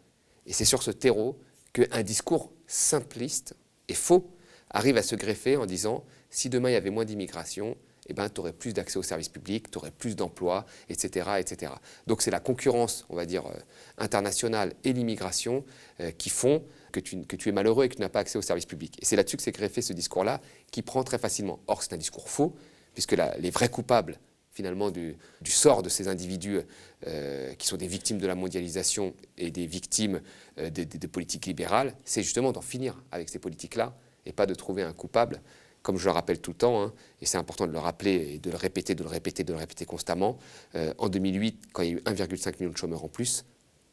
et 0.46 0.54
c'est 0.54 0.64
sur 0.64 0.82
ce 0.82 0.90
terreau 0.90 1.38
qu'un 1.74 2.02
discours 2.02 2.50
simpliste 2.66 3.54
et 3.88 3.94
faux 3.94 4.32
arrive 4.70 4.96
à 4.96 5.02
se 5.02 5.16
greffer 5.16 5.58
en 5.58 5.66
disant 5.66 6.06
si 6.30 6.48
demain 6.48 6.70
il 6.70 6.74
y 6.74 6.76
avait 6.76 6.90
moins 6.90 7.04
d'immigration, 7.04 7.76
eh 8.08 8.14
ben, 8.14 8.28
tu 8.28 8.40
aurais 8.40 8.52
plus 8.52 8.72
d'accès 8.72 8.98
aux 8.98 9.02
services 9.02 9.28
publics, 9.28 9.70
tu 9.70 9.78
aurais 9.78 9.90
plus 9.90 10.16
d'emplois, 10.16 10.64
etc., 10.88 11.30
etc. 11.38 11.72
Donc 12.06 12.22
c'est 12.22 12.30
la 12.30 12.40
concurrence, 12.40 13.04
on 13.10 13.16
va 13.16 13.26
dire, 13.26 13.46
euh, 13.46 13.54
internationale 13.98 14.72
et 14.84 14.92
l'immigration 14.92 15.64
euh, 16.00 16.10
qui 16.10 16.30
font 16.30 16.64
que 16.90 17.00
tu, 17.00 17.48
es 17.48 17.52
malheureux 17.52 17.84
et 17.84 17.88
que 17.88 17.96
tu 17.96 18.00
n'as 18.00 18.08
pas 18.08 18.20
accès 18.20 18.38
aux 18.38 18.42
services 18.42 18.66
publics. 18.66 18.96
Et 19.00 19.04
c'est 19.04 19.14
là-dessus 19.14 19.36
que 19.36 19.42
s'est 19.42 19.52
greffé 19.52 19.82
ce 19.82 19.92
discours-là, 19.92 20.40
qui 20.70 20.82
prend 20.82 21.04
très 21.04 21.18
facilement. 21.18 21.60
Or, 21.66 21.82
c'est 21.82 21.92
un 21.92 21.98
discours 21.98 22.28
faux, 22.28 22.56
puisque 22.94 23.12
les 23.12 23.50
vrais 23.50 23.68
coupables, 23.68 24.18
finalement, 24.50 24.90
du, 24.90 25.16
sort 25.44 25.82
de 25.82 25.90
ces 25.90 26.08
individus 26.08 26.60
euh, 27.06 27.54
qui 27.54 27.68
sont 27.68 27.76
des 27.76 27.86
victimes 27.86 28.18
de 28.18 28.26
la 28.26 28.34
mondialisation 28.34 29.14
et 29.36 29.50
des 29.50 29.66
victimes 29.66 30.20
de 30.56 31.06
politiques 31.06 31.46
libérales, 31.46 31.94
c'est 32.04 32.22
justement 32.22 32.50
d'en 32.52 32.62
finir 32.62 33.00
avec 33.12 33.28
ces 33.28 33.38
politiques-là 33.38 33.94
et 34.26 34.32
pas 34.32 34.46
de 34.46 34.54
trouver 34.54 34.82
un 34.82 34.92
coupable 34.92 35.40
comme 35.88 35.96
je 35.96 36.04
le 36.04 36.10
rappelle 36.10 36.38
tout 36.38 36.50
le 36.50 36.56
temps, 36.58 36.82
hein, 36.82 36.92
et 37.22 37.24
c'est 37.24 37.38
important 37.38 37.66
de 37.66 37.72
le 37.72 37.78
rappeler 37.78 38.34
et 38.34 38.38
de 38.38 38.50
le 38.50 38.58
répéter, 38.58 38.94
de 38.94 39.02
le 39.02 39.08
répéter, 39.08 39.42
de 39.42 39.54
le 39.54 39.58
répéter 39.58 39.86
constamment, 39.86 40.36
euh, 40.74 40.92
en 40.98 41.08
2008, 41.08 41.62
quand 41.72 41.80
il 41.80 41.88
y 41.88 41.94
a 41.94 41.96
eu 41.96 42.02
1,5 42.04 42.56
million 42.60 42.70
de 42.70 42.76
chômeurs 42.76 43.04
en 43.04 43.08
plus, 43.08 43.46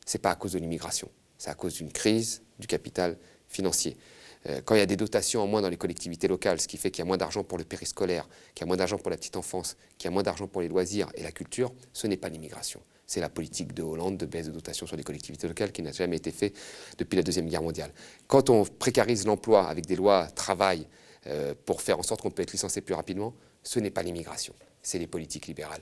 ce 0.06 0.18
n'est 0.18 0.21
pas 0.21 0.31
à 0.31 0.36
cause 0.36 0.51
de 0.51 0.59
l'immigration, 0.59 1.09
c'est 1.38 1.51
à 1.51 1.53
cause 1.53 1.75
d'une 1.75 1.94
crise 1.94 2.42
du 2.59 2.68
capital 2.68 3.18
financier. 3.47 3.95
Euh, 4.47 4.59
quand 4.65 4.75
il 4.75 4.80
y 4.80 4.81
a 4.81 4.86
des 4.86 4.97
dotations 4.97 5.42
en 5.42 5.47
moins 5.47 5.62
dans 5.62 5.69
les 5.69 5.77
collectivités 5.77 6.27
locales, 6.27 6.59
ce 6.59 6.68
qui 6.68 6.75
fait 6.75 6.92
qu'il 6.92 7.00
y 7.00 7.03
a 7.03 7.06
moins 7.06 7.15
d'argent 7.15 7.45
pour 7.45 7.57
le 7.57 7.63
périscolaire, 7.63 8.27
qu'il 8.53 8.63
y 8.63 8.65
a 8.65 8.68
moins 8.68 8.75
d'argent 8.75 8.98
pour 8.98 9.09
la 9.09 9.15
petite 9.15 9.38
enfance, 9.38 9.77
qu'il 9.98 10.09
y 10.09 10.09
a 10.09 10.12
moins 10.12 10.24
d'argent 10.24 10.48
pour 10.48 10.59
les 10.59 10.68
loisirs 10.68 11.09
et 11.15 11.24
la 11.24 11.31
culture, 11.31 11.71
ce 11.94 12.07
n'est 12.07 12.18
pas 12.18 12.27
l'immigration. 12.27 12.81
C'est 13.07 13.21
la 13.21 13.30
politique 13.30 13.74
de 13.74 13.83
Hollande 13.83 14.18
de 14.18 14.25
baisse 14.25 14.48
de 14.48 14.51
dotation 14.51 14.86
sur 14.86 14.98
les 14.98 15.03
collectivités 15.03 15.48
locales 15.48 15.71
qui 15.71 15.81
n'a 15.81 15.94
jamais 15.94 16.18
été 16.18 16.31
fait 16.31 16.51
depuis 16.98 17.15
la 17.15 17.24
Deuxième 17.24 17.48
Guerre 17.48 17.62
mondiale. 17.62 17.94
Quand 18.27 18.50
on 18.50 18.65
précarise 18.65 19.25
l'emploi 19.25 19.69
avec 19.69 19.86
des 19.86 19.95
lois 19.95 20.27
travail, 20.27 20.89
pour 21.66 21.81
faire 21.81 22.00
en 22.00 22.04
sorte 22.04 22.22
qu'on 22.22 22.31
peut 22.31 22.44
être 22.44 22.51
licencié 22.51 22.81
plus 22.81 22.94
rapidement, 22.94 23.33
ce 23.63 23.80
n'est 23.80 23.92
pas 23.92 24.04
l'immigration, 24.04 24.54
c'est 24.81 25.00
les 25.00 25.07
politiques 25.07 25.48
libérales. 25.48 25.81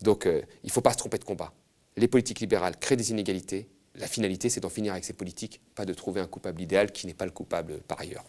Donc 0.00 0.26
euh, 0.26 0.42
il 0.62 0.66
ne 0.66 0.72
faut 0.72 0.80
pas 0.80 0.92
se 0.92 0.98
tromper 0.98 1.18
de 1.18 1.24
combat. 1.24 1.52
Les 1.96 2.08
politiques 2.08 2.40
libérales 2.40 2.78
créent 2.78 2.96
des 2.96 3.10
inégalités. 3.10 3.68
La 3.94 4.06
finalité, 4.06 4.48
c'est 4.48 4.60
d'en 4.60 4.70
finir 4.70 4.92
avec 4.92 5.04
ces 5.04 5.12
politiques, 5.12 5.60
pas 5.74 5.84
de 5.84 5.92
trouver 5.92 6.20
un 6.20 6.26
coupable 6.26 6.60
idéal 6.62 6.92
qui 6.92 7.06
n'est 7.06 7.14
pas 7.14 7.26
le 7.26 7.30
coupable 7.30 7.80
par 7.82 8.00
ailleurs. 8.00 8.24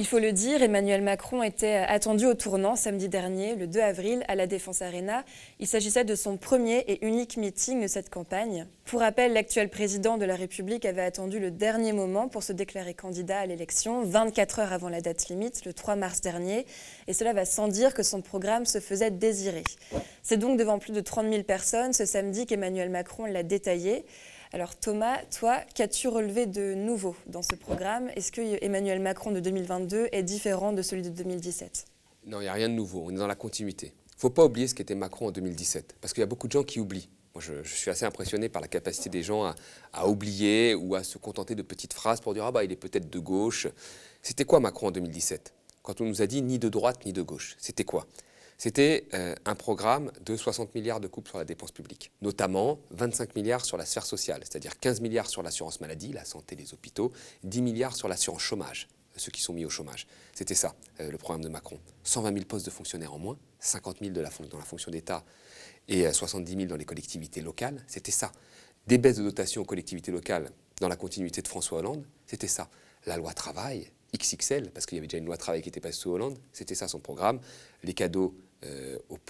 Il 0.00 0.06
faut 0.06 0.18
le 0.18 0.32
dire, 0.32 0.62
Emmanuel 0.62 1.02
Macron 1.02 1.42
était 1.42 1.74
attendu 1.74 2.24
au 2.24 2.32
tournant 2.32 2.74
samedi 2.74 3.10
dernier, 3.10 3.54
le 3.54 3.66
2 3.66 3.80
avril, 3.80 4.24
à 4.28 4.34
la 4.34 4.46
Défense 4.46 4.80
Arena. 4.80 5.26
Il 5.58 5.66
s'agissait 5.66 6.04
de 6.04 6.14
son 6.14 6.38
premier 6.38 6.78
et 6.88 7.06
unique 7.06 7.36
meeting 7.36 7.82
de 7.82 7.86
cette 7.86 8.08
campagne. 8.08 8.66
Pour 8.86 9.00
rappel, 9.00 9.34
l'actuel 9.34 9.68
président 9.68 10.16
de 10.16 10.24
la 10.24 10.36
République 10.36 10.86
avait 10.86 11.02
attendu 11.02 11.38
le 11.38 11.50
dernier 11.50 11.92
moment 11.92 12.28
pour 12.28 12.42
se 12.42 12.54
déclarer 12.54 12.94
candidat 12.94 13.40
à 13.40 13.46
l'élection, 13.46 14.02
24 14.02 14.60
heures 14.60 14.72
avant 14.72 14.88
la 14.88 15.02
date 15.02 15.28
limite, 15.28 15.66
le 15.66 15.74
3 15.74 15.96
mars 15.96 16.22
dernier. 16.22 16.64
Et 17.06 17.12
cela 17.12 17.34
va 17.34 17.44
sans 17.44 17.68
dire 17.68 17.92
que 17.92 18.02
son 18.02 18.22
programme 18.22 18.64
se 18.64 18.80
faisait 18.80 19.10
désirer. 19.10 19.64
C'est 20.22 20.38
donc 20.38 20.58
devant 20.58 20.78
plus 20.78 20.94
de 20.94 21.02
30 21.02 21.28
000 21.30 21.42
personnes 21.42 21.92
ce 21.92 22.06
samedi 22.06 22.46
qu'Emmanuel 22.46 22.88
Macron 22.88 23.26
l'a 23.26 23.42
détaillé. 23.42 24.06
Alors 24.52 24.74
Thomas, 24.74 25.18
toi, 25.26 25.60
qu'as-tu 25.76 26.08
relevé 26.08 26.46
de 26.46 26.74
nouveau 26.74 27.14
dans 27.28 27.42
ce 27.42 27.54
programme? 27.54 28.10
Est-ce 28.16 28.32
que 28.32 28.64
Emmanuel 28.64 28.98
Macron 28.98 29.30
de 29.30 29.38
2022 29.38 30.08
est 30.10 30.24
différent 30.24 30.72
de 30.72 30.82
celui 30.82 31.02
de 31.02 31.08
2017 31.08 31.84
Non, 32.26 32.40
il 32.40 32.44
n'y 32.44 32.48
a 32.48 32.52
rien 32.52 32.68
de 32.68 32.74
nouveau, 32.74 33.04
on 33.06 33.10
est 33.10 33.18
dans 33.18 33.28
la 33.28 33.36
continuité. 33.36 33.94
Il 33.94 34.16
ne 34.16 34.20
faut 34.20 34.30
pas 34.30 34.44
oublier 34.44 34.66
ce 34.66 34.74
qu'était 34.74 34.96
Macron 34.96 35.28
en 35.28 35.30
2017, 35.30 35.94
parce 36.00 36.12
qu'il 36.12 36.20
y 36.20 36.24
a 36.24 36.26
beaucoup 36.26 36.48
de 36.48 36.52
gens 36.52 36.64
qui 36.64 36.80
oublient. 36.80 37.08
Moi, 37.32 37.44
je, 37.44 37.62
suis 37.62 37.92
assez 37.92 38.04
impressionné 38.04 38.48
par 38.48 38.60
la 38.60 38.66
capacité 38.66 39.08
des 39.08 39.22
gens 39.22 39.54
à, 39.92 40.08
oublier 40.08 40.74
ou 40.74 40.96
à 40.96 41.04
se 41.04 41.16
contenter 41.16 41.54
de 41.54 41.62
petites 41.62 41.92
phrases 41.92 42.20
pour 42.20 42.34
dire 42.34 42.44
Ah 42.44 42.50
bah 42.50 42.64
il 42.64 42.72
est 42.72 42.76
peut-être 42.76 43.08
de 43.08 43.18
gauche. 43.20 43.68
C'était 44.20 44.44
quoi 44.44 44.58
Macron 44.58 44.88
en 44.88 44.90
2017 44.90 45.54
Quand 45.84 46.00
on 46.00 46.06
nous 46.06 46.22
a 46.22 46.26
dit 46.26 46.42
ni 46.42 46.58
de 46.58 46.68
droite 46.68 47.06
ni 47.06 47.12
de 47.12 47.22
gauche, 47.22 47.54
c'était 47.60 47.84
quoi? 47.84 48.08
C'était 48.60 49.06
euh, 49.14 49.34
un 49.46 49.54
programme 49.54 50.12
de 50.22 50.36
60 50.36 50.74
milliards 50.74 51.00
de 51.00 51.08
coupes 51.08 51.28
sur 51.28 51.38
la 51.38 51.46
dépense 51.46 51.72
publique, 51.72 52.12
notamment 52.20 52.78
25 52.90 53.34
milliards 53.34 53.64
sur 53.64 53.78
la 53.78 53.86
sphère 53.86 54.04
sociale, 54.04 54.42
c'est-à-dire 54.42 54.78
15 54.78 55.00
milliards 55.00 55.30
sur 55.30 55.42
l'assurance 55.42 55.80
maladie, 55.80 56.12
la 56.12 56.26
santé, 56.26 56.56
les 56.56 56.74
hôpitaux, 56.74 57.10
10 57.44 57.62
milliards 57.62 57.96
sur 57.96 58.06
l'assurance 58.06 58.42
chômage, 58.42 58.86
ceux 59.16 59.30
qui 59.30 59.40
sont 59.40 59.54
mis 59.54 59.64
au 59.64 59.70
chômage. 59.70 60.06
C'était 60.34 60.54
ça, 60.54 60.74
euh, 61.00 61.10
le 61.10 61.16
programme 61.16 61.42
de 61.42 61.48
Macron. 61.48 61.80
120 62.04 62.34
000 62.34 62.44
postes 62.44 62.66
de 62.66 62.70
fonctionnaires 62.70 63.14
en 63.14 63.18
moins, 63.18 63.38
50 63.60 64.00
000 64.00 64.12
de 64.12 64.20
la, 64.20 64.28
dans 64.50 64.58
la 64.58 64.64
fonction 64.64 64.90
d'État 64.90 65.24
et 65.88 66.12
70 66.12 66.52
euh, 66.52 66.56
000 66.56 66.68
dans 66.68 66.76
les 66.76 66.84
collectivités 66.84 67.40
locales, 67.40 67.82
c'était 67.86 68.12
ça. 68.12 68.30
Des 68.86 68.98
baisses 68.98 69.16
de 69.16 69.22
dotation 69.22 69.62
aux 69.62 69.64
collectivités 69.64 70.12
locales 70.12 70.50
dans 70.82 70.88
la 70.88 70.96
continuité 70.96 71.40
de 71.40 71.48
François 71.48 71.78
Hollande, 71.78 72.04
c'était 72.26 72.46
ça. 72.46 72.68
La 73.06 73.16
loi 73.16 73.32
travail, 73.32 73.90
XXL, 74.14 74.70
parce 74.70 74.84
qu'il 74.84 74.96
y 74.96 74.98
avait 74.98 75.06
déjà 75.06 75.16
une 75.16 75.24
loi 75.24 75.38
travail 75.38 75.62
qui 75.62 75.70
était 75.70 75.80
passée 75.80 75.98
sous 75.98 76.10
Hollande, 76.10 76.38
c'était 76.52 76.74
ça 76.74 76.88
son 76.88 77.00
programme. 77.00 77.40
Les 77.84 77.94
cadeaux 77.94 78.34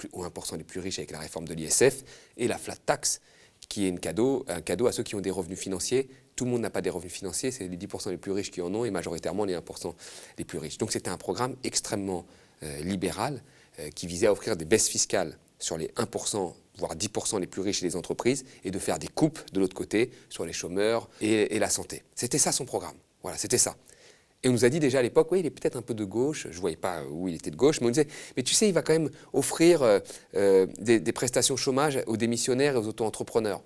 euh, 0.05 0.09
aux, 0.13 0.31
plus, 0.31 0.43
1% 0.43 0.59
les 0.59 0.65
plus 0.65 0.81
riches 0.81 0.99
avec 0.99 1.11
la 1.11 1.19
réforme 1.19 1.47
de 1.47 1.55
l'ISF, 1.55 2.05
et 2.37 2.49
la 2.49 2.59
flat 2.59 2.77
tax, 2.77 3.21
qui 3.69 3.87
est 3.87 3.91
un 3.91 3.97
cadeau 3.97 4.87
à 4.87 4.93
ceux 4.93 5.03
qui 5.03 5.15
ont 5.15 5.21
des 5.21 5.31
revenus 5.31 5.59
financiers. 5.59 6.09
Tout 6.37 6.45
le 6.45 6.51
monde 6.53 6.63
n'a 6.63 6.71
pas 6.71 6.81
des 6.81 6.91
revenus 6.91 7.13
financiers, 7.13 7.51
c'est 7.51 7.69
les 7.69 7.77
10% 7.77 8.11
les 8.11 8.17
plus 8.17 8.33
riches 8.33 8.51
qui 8.51 8.63
en 8.63 8.75
ont, 8.75 8.85
et 8.85 8.91
majoritairement 8.91 9.45
les 9.45 9.55
1% 9.55 9.95
les 10.39 10.45
plus 10.45 10.59
riches. 10.59 10.79
Donc 10.79 10.93
c'était 10.93 11.11
un 11.11 11.19
programme 11.19 11.57
extrêmement 11.65 12.25
euh, 12.63 12.81
libéral, 12.81 13.43
euh, 13.79 13.91
qui 13.91 14.07
visait 14.07 14.27
à 14.27 14.33
offrir 14.33 14.57
des 14.57 14.65
baisses 14.65 14.89
fiscales 14.89 15.39
sur 15.59 15.79
les 15.79 15.89
1%, 15.97 16.53
voire 16.79 16.97
10% 16.97 17.41
les 17.41 17.47
plus 17.47 17.63
riches 17.63 17.83
et 17.83 17.87
les 17.87 17.97
entreprises, 17.97 18.45
et 18.65 18.71
de 18.71 18.79
faire 18.79 18.99
des 18.99 19.09
coupes 19.09 19.39
de 19.53 19.61
l'autre 19.61 19.75
côté 19.75 20.11
sur 20.29 20.45
les 20.45 20.53
chômeurs 20.53 21.09
et, 21.21 21.59
la 21.59 21.71
santé. 21.71 22.03
C'était 22.15 22.39
ça 22.39 22.53
son 22.53 22.65
programme. 22.65 22.97
Voilà, 23.23 23.39
c'était 23.39 23.59
ça. 23.59 23.77
Et 24.43 24.49
on 24.49 24.53
nous 24.53 24.65
a 24.65 24.69
dit 24.71 24.81
déjà 24.81 25.01
à 25.01 25.03
l'époque, 25.03 25.31
oui, 25.33 25.41
il 25.41 25.47
est 25.47 25.51
peut-être 25.51 25.77
un 25.77 25.83
peu 25.83 25.95
de 25.95 26.05
gauche. 26.05 26.47
Je 26.51 26.57
ne 26.57 26.61
voyais 26.61 26.77
pas 26.77 27.05
où 27.05 27.29
il 27.29 27.35
était 27.35 27.51
de 27.51 27.57
gauche, 27.57 27.81
mais 27.81 27.89
on 27.89 27.91
disait, 27.91 28.07
mais 28.37 28.43
tu 28.43 28.55
sais, 28.55 28.69
il 28.69 28.73
va 28.73 28.83
quand 28.83 28.95
même 28.95 29.11
offrir 29.33 29.83
euh, 29.83 29.99
euh, 30.35 30.67
des, 30.79 31.13
prestations 31.13 31.57
chômage 31.57 31.99
aux 32.07 32.17
démissionnaires 32.17 32.75
et 32.75 32.79
aux 32.79 32.87
auto-entrepreneurs. 32.87 33.63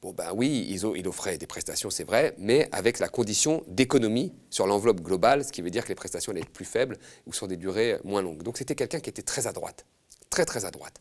Bon, 0.00 0.12
ben 0.12 0.32
oui, 0.34 0.66
il 0.68 1.08
offrait 1.08 1.38
des 1.38 1.46
prestations, 1.46 1.88
c'est 1.88 2.04
vrai, 2.04 2.34
mais 2.38 2.68
avec 2.72 2.98
la 2.98 3.08
condition 3.08 3.64
d'économie 3.68 4.32
sur 4.50 4.66
l'enveloppe 4.66 5.00
globale, 5.00 5.44
ce 5.44 5.52
qui 5.52 5.62
veut 5.62 5.70
dire 5.70 5.84
que 5.84 5.88
les 5.88 5.94
prestations 5.94 6.32
allaient 6.32 6.42
être 6.42 6.50
plus 6.50 6.66
faibles 6.66 6.98
ou 7.26 7.32
sur 7.32 7.48
des 7.48 7.56
durées 7.56 7.98
moins 8.04 8.20
longues. 8.20 8.42
Donc 8.42 8.58
c'était 8.58 8.74
quelqu'un 8.74 9.00
qui 9.00 9.08
était 9.08 9.22
très 9.22 9.46
à 9.46 9.52
droite, 9.52 9.86
très 10.28 10.44
très 10.44 10.66
à 10.66 10.70
droite. 10.70 11.00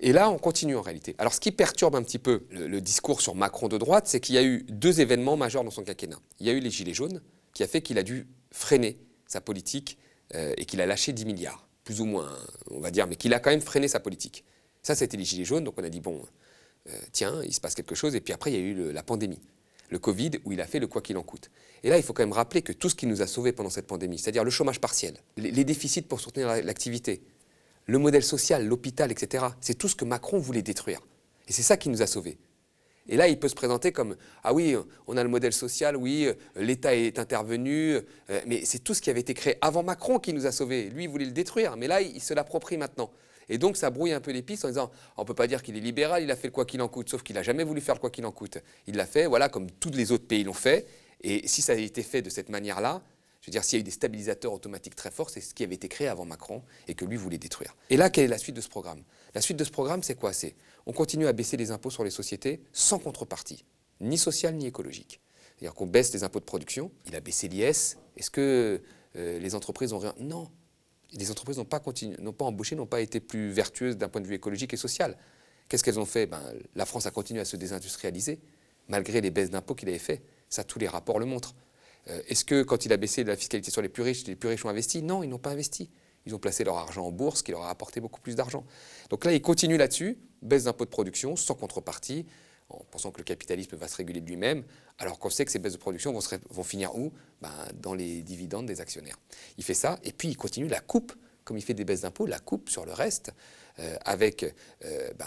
Et 0.00 0.12
là, 0.12 0.30
on 0.30 0.38
continue 0.38 0.76
en 0.76 0.82
réalité. 0.82 1.14
Alors, 1.18 1.32
ce 1.32 1.40
qui 1.40 1.52
perturbe 1.52 1.94
un 1.94 2.02
petit 2.02 2.18
peu 2.18 2.44
le, 2.50 2.80
discours 2.80 3.20
sur 3.20 3.36
Macron 3.36 3.68
de 3.68 3.78
droite, 3.78 4.08
c'est 4.08 4.18
qu'il 4.18 4.34
y 4.34 4.38
a 4.38 4.42
eu 4.42 4.64
deux 4.68 5.00
événements 5.00 5.36
majeurs 5.36 5.62
dans 5.62 5.70
son 5.70 5.84
quinquennat. 5.84 6.18
Il 6.40 6.46
y 6.46 6.50
a 6.50 6.52
eu 6.52 6.58
les 6.58 6.70
Gilets 6.70 6.92
jaunes, 6.92 7.22
qui 7.54 7.62
a 7.62 7.68
fait 7.68 7.82
qu'il 7.82 7.98
a 7.98 8.02
dû 8.02 8.26
freiner 8.52 8.98
sa 9.26 9.40
politique 9.40 9.98
euh, 10.34 10.54
et 10.56 10.64
qu'il 10.64 10.80
a 10.80 10.86
lâché 10.86 11.12
10 11.12 11.24
milliards, 11.24 11.66
plus 11.84 12.00
ou 12.00 12.04
moins, 12.04 12.30
on 12.70 12.80
va 12.80 12.90
dire, 12.90 13.06
mais 13.06 13.16
qu'il 13.16 13.34
a 13.34 13.40
quand 13.40 13.50
même 13.50 13.60
freiné 13.60 13.88
sa 13.88 14.00
politique. 14.00 14.44
Ça, 14.82 14.94
c'était 14.94 15.16
les 15.16 15.24
Gilets 15.24 15.44
jaunes, 15.44 15.64
donc 15.64 15.74
on 15.78 15.84
a 15.84 15.88
dit, 15.88 16.00
bon, 16.00 16.22
euh, 16.88 16.92
tiens, 17.12 17.42
il 17.44 17.52
se 17.52 17.60
passe 17.60 17.74
quelque 17.74 17.94
chose. 17.94 18.14
Et 18.14 18.20
puis 18.20 18.32
après, 18.32 18.52
il 18.52 18.54
y 18.54 18.58
a 18.58 18.60
eu 18.60 18.92
la 18.92 19.02
pandémie, 19.02 19.40
le 19.90 19.98
Covid, 19.98 20.32
où 20.44 20.52
il 20.52 20.60
a 20.60 20.66
fait 20.66 20.78
le 20.78 20.86
quoi 20.86 21.02
qu'il 21.02 21.16
en 21.16 21.22
coûte. 21.22 21.50
Et 21.82 21.90
là, 21.90 21.96
il 21.96 22.02
faut 22.02 22.12
quand 22.12 22.22
même 22.22 22.32
rappeler 22.32 22.62
que 22.62 22.72
tout 22.72 22.88
ce 22.88 22.94
qui 22.94 23.06
nous 23.06 23.22
a 23.22 23.26
sauvés 23.26 23.52
pendant 23.52 23.70
cette 23.70 23.86
pandémie, 23.86 24.18
c'est-à-dire 24.18 24.44
le 24.44 24.50
chômage 24.50 24.80
partiel, 24.80 25.14
les, 25.36 25.64
déficits 25.64 26.02
pour 26.02 26.20
soutenir 26.20 26.48
l'activité, 26.62 27.22
le 27.86 27.98
modèle 27.98 28.22
social, 28.22 28.66
l'hôpital, 28.66 29.10
etc., 29.10 29.46
c'est 29.60 29.74
tout 29.74 29.88
ce 29.88 29.96
que 29.96 30.04
Macron 30.04 30.38
voulait 30.38 30.62
détruire. 30.62 31.00
Et 31.48 31.52
c'est 31.52 31.62
ça 31.62 31.76
qui 31.76 31.88
nous 31.88 32.02
a 32.02 32.06
sauvés. 32.06 32.38
Et 33.08 33.16
là, 33.16 33.28
il 33.28 33.38
peut 33.38 33.48
se 33.48 33.54
présenter 33.54 33.92
comme 33.92 34.16
Ah 34.44 34.54
oui, 34.54 34.76
on 35.06 35.16
a 35.16 35.22
le 35.22 35.28
modèle 35.28 35.52
social, 35.52 35.96
oui, 35.96 36.28
l'État 36.56 36.94
est 36.94 37.18
intervenu, 37.18 37.94
euh, 37.94 38.40
mais 38.46 38.64
c'est 38.64 38.78
tout 38.78 38.94
ce 38.94 39.02
qui 39.02 39.10
avait 39.10 39.20
été 39.20 39.34
créé 39.34 39.56
avant 39.60 39.82
Macron 39.82 40.18
qui 40.18 40.32
nous 40.32 40.46
a 40.46 40.52
sauvés. 40.52 40.88
Lui, 40.90 41.04
il 41.04 41.10
voulait 41.10 41.24
le 41.24 41.32
détruire, 41.32 41.76
mais 41.76 41.88
là, 41.88 42.00
il 42.00 42.20
se 42.20 42.32
l'approprie 42.32 42.76
maintenant. 42.76 43.10
Et 43.48 43.58
donc 43.58 43.76
ça 43.76 43.90
brouille 43.90 44.12
un 44.12 44.20
peu 44.20 44.30
les 44.30 44.42
pistes 44.42 44.64
en 44.64 44.68
disant 44.68 44.90
on 45.16 45.22
ne 45.22 45.26
peut 45.26 45.34
pas 45.34 45.46
dire 45.46 45.62
qu'il 45.62 45.76
est 45.76 45.80
libéral, 45.80 46.22
il 46.22 46.30
a 46.30 46.36
fait 46.36 46.46
le 46.46 46.52
quoi 46.52 46.64
qu'il 46.64 46.80
en 46.80 46.88
coûte, 46.88 47.08
sauf 47.10 47.22
qu'il 47.22 47.34
n'a 47.34 47.42
jamais 47.42 47.64
voulu 47.64 47.80
faire 47.80 47.96
le 47.96 48.00
quoi 48.00 48.10
qu'il 48.10 48.24
en 48.24 48.32
coûte. 48.32 48.58
Il 48.86 48.96
l'a 48.96 49.06
fait, 49.06 49.26
voilà, 49.26 49.48
comme 49.48 49.70
tous 49.70 49.90
les 49.90 50.12
autres 50.12 50.26
pays 50.26 50.44
l'ont 50.44 50.52
fait. 50.52 50.86
Et 51.22 51.46
si 51.46 51.60
ça 51.60 51.72
a 51.72 51.76
été 51.76 52.02
fait 52.02 52.22
de 52.22 52.30
cette 52.30 52.48
manière-là, 52.48 53.02
je 53.42 53.48
veux 53.48 53.50
dire, 53.50 53.64
s'il 53.64 53.76
y 53.76 53.80
a 53.80 53.82
eu 53.82 53.84
des 53.84 53.90
stabilisateurs 53.90 54.52
automatiques 54.52 54.96
très 54.96 55.10
forts, 55.10 55.28
c'est 55.28 55.40
ce 55.40 55.52
qui 55.52 55.64
avait 55.64 55.74
été 55.74 55.88
créé 55.88 56.08
avant 56.08 56.24
Macron 56.24 56.62
et 56.88 56.94
que 56.94 57.04
lui 57.04 57.16
voulait 57.16 57.38
détruire. 57.38 57.76
Et 57.90 57.96
là, 57.96 58.08
quelle 58.08 58.24
est 58.24 58.28
la 58.28 58.38
suite 58.38 58.56
de 58.56 58.60
ce 58.60 58.68
programme? 58.68 59.02
La 59.34 59.40
suite 59.40 59.56
de 59.56 59.64
ce 59.64 59.70
programme, 59.70 60.02
c'est 60.02 60.14
quoi? 60.14 60.32
C'est 60.32 60.54
on 60.86 60.92
continue 60.92 61.26
à 61.26 61.32
baisser 61.32 61.56
les 61.56 61.70
impôts 61.70 61.90
sur 61.90 62.04
les 62.04 62.10
sociétés 62.10 62.62
sans 62.72 62.98
contrepartie, 62.98 63.64
ni 64.00 64.16
sociale 64.16 64.54
ni 64.54 64.66
écologique. 64.66 65.20
C'est-à-dire 65.58 65.74
qu'on 65.74 65.86
baisse 65.86 66.12
les 66.14 66.24
impôts 66.24 66.40
de 66.40 66.44
production. 66.44 66.90
Il 67.06 67.14
a 67.14 67.20
baissé 67.20 67.48
l'IS. 67.48 67.98
Est-ce 68.16 68.30
que 68.30 68.80
euh, 69.16 69.38
les 69.38 69.54
entreprises 69.54 69.92
ont 69.92 69.98
rien? 69.98 70.14
Non 70.18 70.48
les 71.12 71.30
entreprises 71.30 71.58
n'ont 71.58 71.64
pas, 71.64 71.82
embauché, 72.44 72.74
n'ont 72.74 72.86
pas 72.86 73.00
été 73.00 73.20
plus 73.20 73.50
vertueuses 73.50 73.96
d'un 73.96 74.08
point 74.08 74.20
de 74.20 74.26
vue 74.26 74.34
écologique 74.34 74.72
et 74.72 74.76
social. 74.76 75.16
Qu'est-ce 75.68 75.84
qu'elles 75.84 75.98
ont 75.98 76.06
fait? 76.06 76.26
Ben, 76.26 76.40
La 76.74 76.86
France 76.86 77.06
a 77.06 77.10
continué 77.10 77.40
à 77.40 77.44
se 77.44 77.56
désindustrialiser, 77.56 78.40
malgré 78.88 79.20
les 79.20 79.30
baisses 79.30 79.50
d'impôts 79.50 79.74
qu'il 79.74 79.88
avait 79.88 79.98
fait. 79.98 80.22
Ça, 80.48 80.64
tous 80.64 80.78
les 80.78 80.88
rapports 80.88 81.18
le 81.18 81.26
montrent. 81.26 81.54
Euh, 82.10 82.20
est-ce 82.28 82.44
que 82.44 82.62
quand 82.62 82.84
il 82.84 82.92
a 82.92 82.96
baissé 82.96 83.24
la 83.24 83.36
fiscalité 83.36 83.70
sur 83.70 83.82
les 83.82 83.88
plus 83.88 84.02
riches, 84.02 84.26
les 84.26 84.36
plus 84.36 84.48
riches 84.48 84.64
ont 84.64 84.68
investi? 84.68 85.02
Non, 85.02 85.22
ils 85.22 85.28
n'ont 85.28 85.38
pas 85.38 85.50
investi. 85.50 85.90
Ils 86.26 86.34
ont 86.34 86.38
placé 86.38 86.64
leur 86.64 86.76
argent 86.76 87.04
en 87.04 87.12
bourse, 87.12 87.42
qui 87.42 87.50
leur 87.50 87.62
a 87.62 87.70
apporté 87.70 88.00
beaucoup 88.00 88.20
plus 88.20 88.34
d'argent. 88.34 88.64
Donc 89.10 89.24
là, 89.24 89.32
il 89.32 89.42
continue 89.42 89.76
là-dessus, 89.76 90.18
baisse 90.40 90.64
d'impôts 90.64 90.84
de 90.84 90.90
production, 90.90 91.36
sans 91.36 91.54
contrepartie, 91.54 92.26
en 92.68 92.84
pensant 92.90 93.10
que 93.10 93.18
le 93.18 93.24
capitalisme 93.24 93.76
va 93.76 93.88
se 93.88 93.96
réguler 93.96 94.20
de 94.20 94.26
lui-même, 94.26 94.64
alors 94.98 95.18
qu'on 95.18 95.30
sait 95.30 95.44
que 95.44 95.50
ces 95.50 95.58
baisses 95.58 95.72
de 95.72 95.78
production 95.78 96.12
vont, 96.12 96.62
finir 96.62 96.96
où? 96.96 97.12
Ben, 97.40 97.50
Dans 97.80 97.94
les 97.94 98.22
dividendes 98.22 98.66
des 98.66 98.80
actionnaires. 98.80 99.18
Il 99.58 99.64
fait 99.64 99.74
ça, 99.74 99.98
et 100.04 100.12
puis 100.12 100.28
il 100.28 100.36
continue 100.36 100.68
la 100.68 100.80
coupe, 100.80 101.12
comme 101.44 101.58
il 101.58 101.62
fait 101.62 101.74
des 101.74 101.84
baisses 101.84 102.02
d'impôts, 102.02 102.26
la 102.26 102.38
coupe 102.38 102.70
sur 102.70 102.86
le 102.86 102.92
reste, 102.92 103.32
avec 104.04 104.44
euh, 104.84 105.10
ben, 105.18 105.26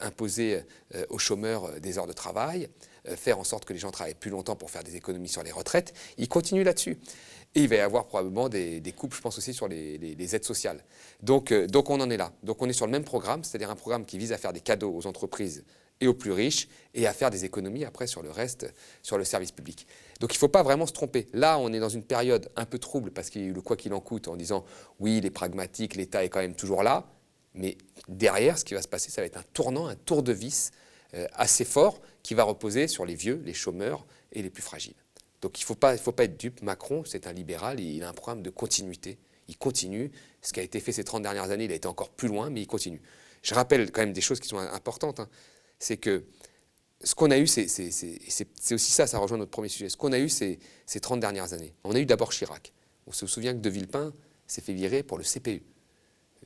imposer 0.00 0.62
euh, 0.94 1.04
aux 1.10 1.18
chômeurs 1.18 1.80
des 1.80 1.98
heures 1.98 2.06
de 2.06 2.12
travail, 2.12 2.68
faire 3.16 3.38
en 3.38 3.44
sorte 3.44 3.64
que 3.64 3.72
les 3.72 3.80
gens 3.80 3.90
travaillent 3.90 4.14
plus 4.14 4.30
longtemps 4.30 4.54
pour 4.54 4.70
faire 4.70 4.84
des 4.84 4.94
économies 4.94 5.28
sur 5.28 5.42
les 5.42 5.50
retraites. 5.50 5.92
Il 6.18 6.28
continue 6.28 6.62
là-dessus. 6.62 6.98
Et 7.54 7.62
il 7.62 7.68
va 7.68 7.76
y 7.76 7.80
avoir 7.80 8.06
probablement 8.06 8.48
des, 8.48 8.94
coupes, 8.96 9.12
je 9.12 9.20
pense 9.20 9.36
aussi, 9.36 9.52
sur 9.52 9.68
les, 9.68 9.98
les 9.98 10.36
aides 10.36 10.44
sociales. 10.44 10.82
Donc, 11.20 11.52
on 11.52 12.00
en 12.00 12.10
est 12.10 12.16
là. 12.16 12.32
Donc 12.42 12.62
on 12.62 12.68
est 12.68 12.72
sur 12.72 12.86
le 12.86 12.92
même 12.92 13.04
programme, 13.04 13.44
c'est-à-dire 13.44 13.70
un 13.70 13.76
programme 13.76 14.06
qui 14.06 14.18
vise 14.18 14.32
à 14.32 14.38
faire 14.38 14.52
des 14.52 14.60
cadeaux 14.60 14.94
aux 14.94 15.06
entreprises 15.06 15.64
et 16.00 16.08
aux 16.08 16.14
plus 16.14 16.32
riches, 16.32 16.68
et 16.94 17.06
à 17.06 17.12
faire 17.12 17.30
des 17.30 17.44
économies 17.44 17.84
après 17.84 18.08
sur 18.08 18.22
le 18.22 18.30
reste, 18.30 18.72
sur 19.02 19.18
le 19.18 19.24
service 19.24 19.52
public. 19.52 19.86
Donc 20.20 20.32
il 20.32 20.36
ne 20.36 20.40
faut 20.40 20.48
pas 20.48 20.64
vraiment 20.64 20.86
se 20.86 20.92
tromper. 20.92 21.28
Là, 21.32 21.58
on 21.58 21.72
est 21.72 21.78
dans 21.78 21.88
une 21.88 22.02
période 22.02 22.50
un 22.56 22.64
peu 22.64 22.78
trouble 22.78 23.12
parce 23.12 23.30
qu'il 23.30 23.42
y 23.42 23.44
a 23.44 23.48
eu 23.48 23.52
le 23.52 23.60
quoi 23.60 23.76
qu'il 23.76 23.94
en 23.94 24.00
coûte 24.00 24.26
en 24.26 24.36
disant 24.36 24.64
oui, 24.98 25.18
il 25.18 25.26
est 25.26 25.30
pragmatique, 25.30 25.94
l'État 25.94 26.24
est 26.24 26.28
quand 26.28 26.40
même 26.40 26.56
toujours 26.56 26.82
là, 26.82 27.06
mais 27.54 27.76
derrière, 28.08 28.58
ce 28.58 28.64
qui 28.64 28.74
va 28.74 28.82
se 28.82 28.88
passer, 28.88 29.10
ça 29.10 29.20
va 29.20 29.26
être 29.26 29.36
un 29.36 29.44
tournant, 29.52 29.86
un 29.86 29.96
tour 29.96 30.22
de 30.22 30.32
vis 30.32 30.70
euh, 31.14 31.26
assez 31.34 31.64
fort 31.64 32.00
qui 32.22 32.34
va 32.34 32.44
reposer 32.44 32.88
sur 32.88 33.04
les 33.04 33.14
vieux, 33.14 33.42
les 33.44 33.54
chômeurs 33.54 34.06
et 34.32 34.42
les 34.42 34.50
plus 34.50 34.62
fragiles. 34.62 34.94
Donc 35.42 35.58
il 35.58 35.62
ne 35.62 35.66
faut, 35.66 35.74
pas, 35.74 35.94
être 36.24 36.36
dupe. 36.38 36.62
Macron, 36.62 37.04
c'est 37.04 37.26
un 37.26 37.32
libéral, 37.32 37.80
il 37.80 38.02
a 38.04 38.08
un 38.08 38.12
programme 38.12 38.42
de 38.42 38.50
continuité. 38.50 39.18
Il 39.48 39.58
continue. 39.58 40.12
Ce 40.40 40.52
qui 40.52 40.60
a 40.60 40.62
été 40.62 40.78
fait 40.80 40.92
ces 40.92 41.04
30 41.04 41.22
dernières 41.22 41.50
années, 41.50 41.64
il 41.64 41.72
a 41.72 41.74
été 41.74 41.88
encore 41.88 42.10
plus 42.10 42.28
loin, 42.28 42.48
mais 42.48 42.62
il 42.62 42.66
continue. 42.66 43.02
Je 43.42 43.54
rappelle 43.54 43.90
quand 43.90 44.02
même 44.02 44.12
des 44.12 44.20
choses 44.20 44.38
qui 44.38 44.48
sont 44.48 44.58
importantes. 44.58 45.20
Hein 45.20 45.28
c'est 45.82 45.96
que 45.96 46.24
ce 47.02 47.16
qu'on 47.16 47.32
a 47.32 47.38
eu, 47.38 47.48
c'est 47.48 47.64
aussi 48.70 48.92
ça, 48.92 49.08
ça 49.08 49.18
rejoint 49.18 49.36
notre 49.36 49.50
premier 49.50 49.68
sujet. 49.68 49.88
Ce 49.88 49.96
qu'on 49.96 50.12
a 50.12 50.18
eu 50.20 50.28
ces, 50.28 50.60
ces 50.86 51.00
30 51.00 51.18
dernières 51.18 51.52
années. 51.52 51.74
On 51.82 51.94
a 51.94 51.98
eu 51.98 52.06
d'abord 52.06 52.30
Chirac. 52.30 52.72
On 53.08 53.12
se 53.12 53.26
souvient 53.26 53.52
que 53.52 53.58
De 53.58 53.68
Villepin 53.68 54.12
s'est 54.46 54.60
fait 54.60 54.72
virer 54.72 55.02
pour 55.02 55.18
le 55.18 55.24
CPE. 55.24 55.62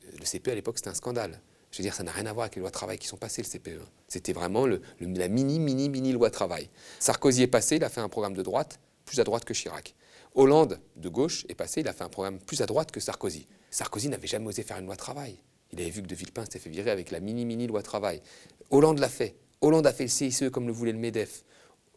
Le 0.03 0.25
CPE 0.25 0.49
à 0.49 0.55
l'époque, 0.55 0.77
c'était 0.77 0.89
un 0.89 0.95
scandale. 0.95 1.41
Je 1.71 1.79
veux 1.79 1.83
dire, 1.83 1.93
ça 1.93 2.03
n'a 2.03 2.11
rien 2.11 2.25
à 2.25 2.33
voir 2.33 2.45
avec 2.45 2.55
les 2.55 2.61
lois 2.61 2.69
de 2.69 2.73
travail 2.73 2.97
qui 2.97 3.07
sont 3.07 3.17
passées, 3.17 3.41
le 3.41 3.47
CPE. 3.47 3.81
C'était 4.07 4.33
vraiment 4.33 4.65
la 4.65 5.27
mini, 5.27 5.59
mini, 5.59 5.89
mini 5.89 6.11
loi 6.13 6.29
de 6.29 6.33
travail. 6.33 6.69
Sarkozy 6.99 7.43
est 7.43 7.47
passé, 7.47 7.75
il 7.75 7.83
a 7.83 7.89
fait 7.89 8.01
un 8.01 8.09
programme 8.09 8.33
de 8.33 8.41
droite, 8.41 8.79
plus 9.05 9.19
à 9.19 9.23
droite 9.23 9.45
que 9.45 9.53
Chirac. 9.53 9.95
Hollande, 10.33 10.79
de 10.95 11.09
gauche, 11.09 11.45
est 11.49 11.55
passé, 11.55 11.81
il 11.81 11.87
a 11.87 11.93
fait 11.93 12.03
un 12.03 12.09
programme 12.09 12.39
plus 12.39 12.61
à 12.61 12.65
droite 12.65 12.91
que 12.91 12.99
Sarkozy. 12.99 13.47
Sarkozy 13.69 14.09
n'avait 14.09 14.27
jamais 14.27 14.47
osé 14.47 14.63
faire 14.63 14.77
une 14.77 14.85
loi 14.85 14.95
de 14.95 14.99
travail. 14.99 15.37
Il 15.71 15.81
avait 15.81 15.89
vu 15.89 16.01
que 16.01 16.07
De 16.07 16.15
Villepin 16.15 16.43
s'était 16.43 16.59
fait 16.59 16.69
virer 16.69 16.91
avec 16.91 17.11
la 17.11 17.19
mini-mini 17.19 17.67
loi 17.67 17.81
travail. 17.81 18.21
Hollande 18.69 18.99
l'a 18.99 19.09
fait. 19.09 19.35
Hollande 19.61 19.87
a 19.87 19.93
fait 19.93 20.03
le 20.03 20.09
CICE 20.09 20.45
comme 20.51 20.67
le 20.67 20.73
voulait 20.73 20.93
le 20.93 20.99
MEDEF. 20.99 21.43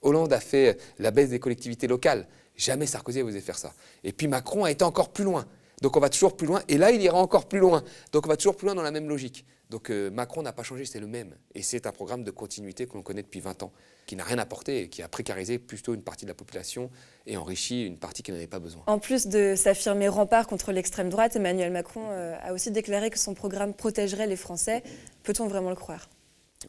Hollande 0.02 0.32
a 0.32 0.40
fait 0.40 0.80
la 0.98 1.10
baisse 1.10 1.30
des 1.30 1.38
collectivités 1.38 1.86
locales. 1.86 2.26
Jamais 2.56 2.86
Sarkozy 2.86 3.22
osé 3.22 3.40
faire 3.40 3.58
ça. 3.58 3.72
Et 4.02 4.12
puis 4.12 4.26
Macron 4.26 4.64
a 4.64 4.70
été 4.70 4.84
encore 4.84 5.10
plus 5.10 5.24
loin. 5.24 5.46
Donc 5.80 5.96
on 5.96 6.00
va 6.00 6.10
toujours 6.10 6.36
plus 6.36 6.46
loin. 6.46 6.62
Et 6.68 6.78
là, 6.78 6.90
il 6.90 7.00
ira 7.00 7.18
encore 7.18 7.46
plus 7.46 7.58
loin. 7.58 7.82
Donc 8.12 8.26
on 8.26 8.28
va 8.28 8.36
toujours 8.36 8.56
plus 8.56 8.66
loin 8.66 8.74
dans 8.74 8.82
la 8.82 8.90
même 8.90 9.08
logique. 9.08 9.44
Donc 9.70 9.88
euh, 9.90 10.10
Macron 10.10 10.42
n'a 10.42 10.52
pas 10.52 10.64
changé, 10.64 10.84
c'est 10.84 10.98
le 10.98 11.06
même. 11.06 11.36
Et 11.54 11.62
c'est 11.62 11.86
un 11.86 11.92
programme 11.92 12.24
de 12.24 12.30
continuité 12.32 12.86
que 12.86 12.94
l'on 12.94 13.02
connaît 13.02 13.22
depuis 13.22 13.40
20 13.40 13.62
ans, 13.62 13.72
qui 14.04 14.16
n'a 14.16 14.24
rien 14.24 14.38
apporté 14.38 14.82
et 14.82 14.88
qui 14.88 15.00
a 15.00 15.08
précarisé 15.08 15.58
plutôt 15.58 15.94
une 15.94 16.02
partie 16.02 16.24
de 16.24 16.30
la 16.30 16.34
population 16.34 16.90
et 17.26 17.36
enrichi 17.36 17.86
une 17.86 17.96
partie 17.96 18.22
qui 18.22 18.32
n'en 18.32 18.36
avait 18.36 18.48
pas 18.48 18.58
besoin. 18.58 18.82
En 18.88 18.98
plus 18.98 19.28
de 19.28 19.54
s'affirmer 19.56 20.08
rempart 20.08 20.48
contre 20.48 20.72
l'extrême 20.72 21.08
droite, 21.08 21.36
Emmanuel 21.36 21.70
Macron 21.70 22.02
euh, 22.10 22.36
a 22.42 22.52
aussi 22.52 22.72
déclaré 22.72 23.10
que 23.10 23.18
son 23.18 23.34
programme 23.34 23.72
protégerait 23.72 24.26
les 24.26 24.36
Français. 24.36 24.82
Peut-on 25.22 25.46
vraiment 25.46 25.70
le 25.70 25.76
croire? 25.76 26.10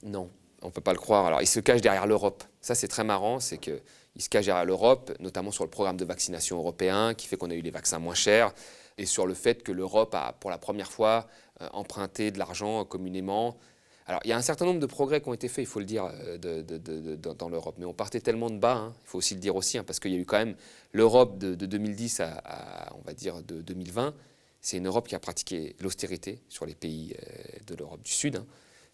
Non, 0.03 0.29
on 0.61 0.67
ne 0.67 0.71
peut 0.71 0.81
pas 0.81 0.93
le 0.93 0.99
croire. 0.99 1.25
Alors 1.25 1.41
il 1.41 1.47
se 1.47 1.59
cache 1.59 1.81
derrière 1.81 2.05
l'Europe. 2.05 2.43
Ça 2.61 2.75
c'est 2.75 2.87
très 2.87 3.03
marrant, 3.03 3.39
c'est 3.39 3.57
qu'il 3.57 3.81
se 4.19 4.29
cache 4.29 4.45
derrière 4.45 4.65
l'Europe, 4.65 5.11
notamment 5.19 5.49
sur 5.49 5.63
le 5.63 5.71
programme 5.71 5.97
de 5.97 6.05
vaccination 6.05 6.59
européen 6.59 7.15
qui 7.15 7.27
fait 7.27 7.35
qu'on 7.35 7.49
a 7.49 7.55
eu 7.55 7.61
les 7.61 7.71
vaccins 7.71 7.97
moins 7.97 8.13
chers 8.13 8.53
et 8.97 9.05
sur 9.05 9.25
le 9.25 9.33
fait 9.33 9.63
que 9.63 9.71
l'Europe 9.71 10.13
a 10.15 10.33
pour 10.33 10.49
la 10.49 10.57
première 10.57 10.91
fois 10.91 11.27
euh, 11.61 11.67
emprunté 11.73 12.31
de 12.31 12.39
l'argent 12.39 12.85
communément. 12.85 13.57
Alors 14.07 14.21
il 14.25 14.29
y 14.29 14.33
a 14.33 14.37
un 14.37 14.41
certain 14.41 14.65
nombre 14.65 14.79
de 14.79 14.85
progrès 14.85 15.21
qui 15.21 15.29
ont 15.29 15.33
été 15.33 15.47
faits, 15.47 15.63
il 15.63 15.67
faut 15.67 15.79
le 15.79 15.85
dire, 15.85 16.09
euh, 16.13 16.37
dans 17.37 17.49
l'Europe, 17.49 17.75
mais 17.77 17.85
on 17.85 17.93
partait 17.93 18.19
tellement 18.19 18.49
de 18.49 18.57
bas, 18.57 18.75
hein, 18.75 18.93
il 19.03 19.07
faut 19.07 19.17
aussi 19.19 19.35
le 19.35 19.39
dire 19.39 19.55
aussi, 19.55 19.77
hein, 19.77 19.83
parce 19.83 19.99
qu'il 19.99 20.11
y 20.11 20.15
a 20.15 20.19
eu 20.19 20.25
quand 20.25 20.37
même 20.37 20.55
l'Europe 20.91 21.37
de, 21.37 21.53
2010 21.53 22.19
à, 22.21 22.93
on 22.97 23.01
va 23.05 23.13
dire, 23.13 23.41
de 23.43 23.61
2020, 23.61 24.13
c'est 24.59 24.77
une 24.77 24.87
Europe 24.87 25.07
qui 25.07 25.15
a 25.15 25.19
pratiqué 25.19 25.75
l'austérité 25.81 26.39
sur 26.49 26.65
les 26.65 26.75
pays 26.75 27.15
euh, 27.17 27.59
de 27.67 27.75
l'Europe 27.75 28.01
du 28.03 28.11
Sud. 28.11 28.35
Hein. 28.35 28.45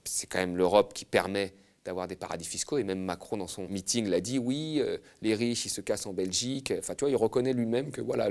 C'est 0.03 0.27
quand 0.27 0.39
même 0.39 0.55
l'Europe 0.55 0.93
qui 0.93 1.03
permet 1.03 1.53
d'avoir 1.87 2.07
des 2.07 2.15
paradis 2.15 2.45
fiscaux. 2.45 2.77
Et 2.77 2.83
même 2.83 2.99
Macron, 2.99 3.37
dans 3.37 3.47
son 3.47 3.67
meeting, 3.67 4.07
l'a 4.07 4.19
dit 4.19 4.37
oui, 4.37 4.79
euh, 4.79 4.97
les 5.21 5.33
riches, 5.33 5.65
ils 5.65 5.69
se 5.69 5.81
cassent 5.81 6.05
en 6.05 6.13
Belgique. 6.13 6.73
Enfin, 6.77 6.93
tu 6.93 7.05
vois, 7.05 7.09
il 7.09 7.15
reconnaît 7.15 7.53
lui-même 7.53 7.91
que 7.91 8.01
voilà, 8.01 8.29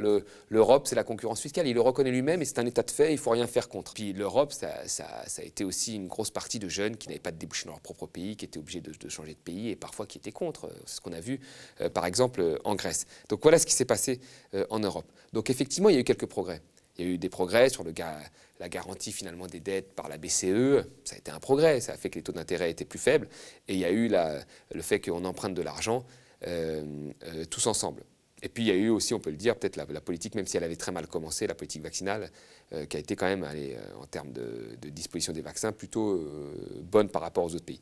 l'Europe, 0.49 0.87
c'est 0.87 0.95
la 0.95 1.05
concurrence 1.05 1.41
fiscale. 1.41 1.67
Il 1.67 1.75
le 1.75 1.81
reconnaît 1.81 2.11
lui-même 2.11 2.43
et 2.43 2.45
c'est 2.45 2.59
un 2.59 2.67
état 2.67 2.83
de 2.83 2.91
fait, 2.91 3.13
il 3.13 3.19
faut 3.19 3.31
rien 3.31 3.47
faire 3.47 3.69
contre. 3.69 3.95
Puis 3.95 4.13
l'Europe, 4.13 4.53
ça, 4.53 4.87
ça, 4.87 5.07
a 5.39 5.43
été 5.43 5.65
aussi 5.65 5.97
une 5.97 6.07
grosse 6.07 6.31
partie 6.31 6.59
de 6.59 6.69
jeunes 6.69 6.97
qui 6.97 7.09
n'avaient 7.09 7.19
pas 7.19 7.33
de 7.33 7.39
débouchés 7.39 7.65
dans 7.65 7.73
leur 7.73 7.81
propre 7.81 8.07
pays, 8.07 8.37
qui 8.37 8.45
étaient 8.45 8.59
obligés 8.59 8.83
de, 8.83 9.09
changer 9.09 9.33
de 9.33 9.39
pays 9.39 9.71
et 9.71 9.77
parfois 9.77 10.07
qui 10.07 10.19
étaient 10.19 10.33
contre. 10.33 10.71
C'est 10.85 10.97
ce 10.97 11.01
qu'on 11.01 11.13
a 11.13 11.21
vu, 11.21 11.41
euh, 11.81 11.89
par 11.89 12.05
exemple, 12.05 12.61
en 12.65 12.75
Grèce. 12.75 13.07
Donc 13.31 13.43
voilà 13.43 13.59
ce 13.59 13.67
qui 13.67 13.73
s'est 13.73 13.87
passé 13.87 14.21
euh, 14.55 14.67
en 14.69 14.81
Europe. 14.81 15.11
Donc 15.33 15.49
effectivement, 15.49 15.89
il 15.89 15.95
y 15.95 15.97
a 15.97 16.01
eu 16.01 16.05
quelques 16.05 16.27
progrès. 16.27 16.61
Il 16.99 17.05
y 17.05 17.09
a 17.09 17.13
eu 17.13 17.19
des 17.19 17.29
progrès 17.29 17.69
sur 17.69 17.85
la 17.85 18.69
garantie 18.69 19.13
finalement 19.13 19.47
des 19.47 19.61
dettes 19.61 19.95
par 19.95 20.09
la 20.09 20.19
BCE. 20.19 20.85
Ça 21.05 21.15
a 21.15 21.19
été 21.19 21.31
un 21.31 21.41
progrès, 21.41 21.81
ça 21.81 21.93
a 21.93 21.97
fait 21.97 22.11
que 22.11 22.17
les 22.17 22.23
taux 22.23 22.33
d'intérêt 22.33 22.71
étaient 22.71 22.85
plus 22.85 22.99
faibles. 22.99 23.29
Et 23.69 23.75
il 23.75 23.81
y 23.81 23.85
a 23.85 23.91
eu 23.91 24.09
le 24.09 24.83
fait 24.83 25.01
qu'on 25.01 25.25
emprunte 25.25 25.55
de 25.55 25.63
l'argent 25.63 26.05
euh, 26.47 27.11
euh, 27.25 27.45
tous 27.47 27.67
ensemble. 27.67 28.03
Et 28.43 28.51
puis 28.51 28.65
il 28.65 28.67
y 28.67 28.71
a 28.71 28.75
eu 28.75 28.91
aussi, 28.91 29.15
on 29.15 29.19
peut 29.19 29.31
le 29.31 29.37
dire, 29.37 29.57
peut-être 29.57 29.77
la, 29.77 30.01
politique, 30.01 30.35
même 30.35 30.47
si 30.47 30.59
elle 30.59 30.65
avait 30.65 30.77
très 30.77 30.93
mal 30.93 31.07
commencé, 31.07 31.47
la 31.47 31.55
politique 31.55 31.83
vaccinale, 31.83 32.31
euh, 32.75 32.85
qui 32.85 32.99
a 32.99 33.01
été 33.01 33.17
quand 33.17 33.27
même, 33.27 33.47
en 33.99 34.05
termes 34.05 34.33
de, 34.33 34.77
disposition 34.91 35.33
des 35.33 35.41
vaccins, 35.41 35.73
plutôt 35.73 36.23
bonne 36.83 37.09
par 37.09 37.23
rapport 37.23 37.45
aux 37.45 37.55
autres 37.55 37.65
pays. 37.65 37.81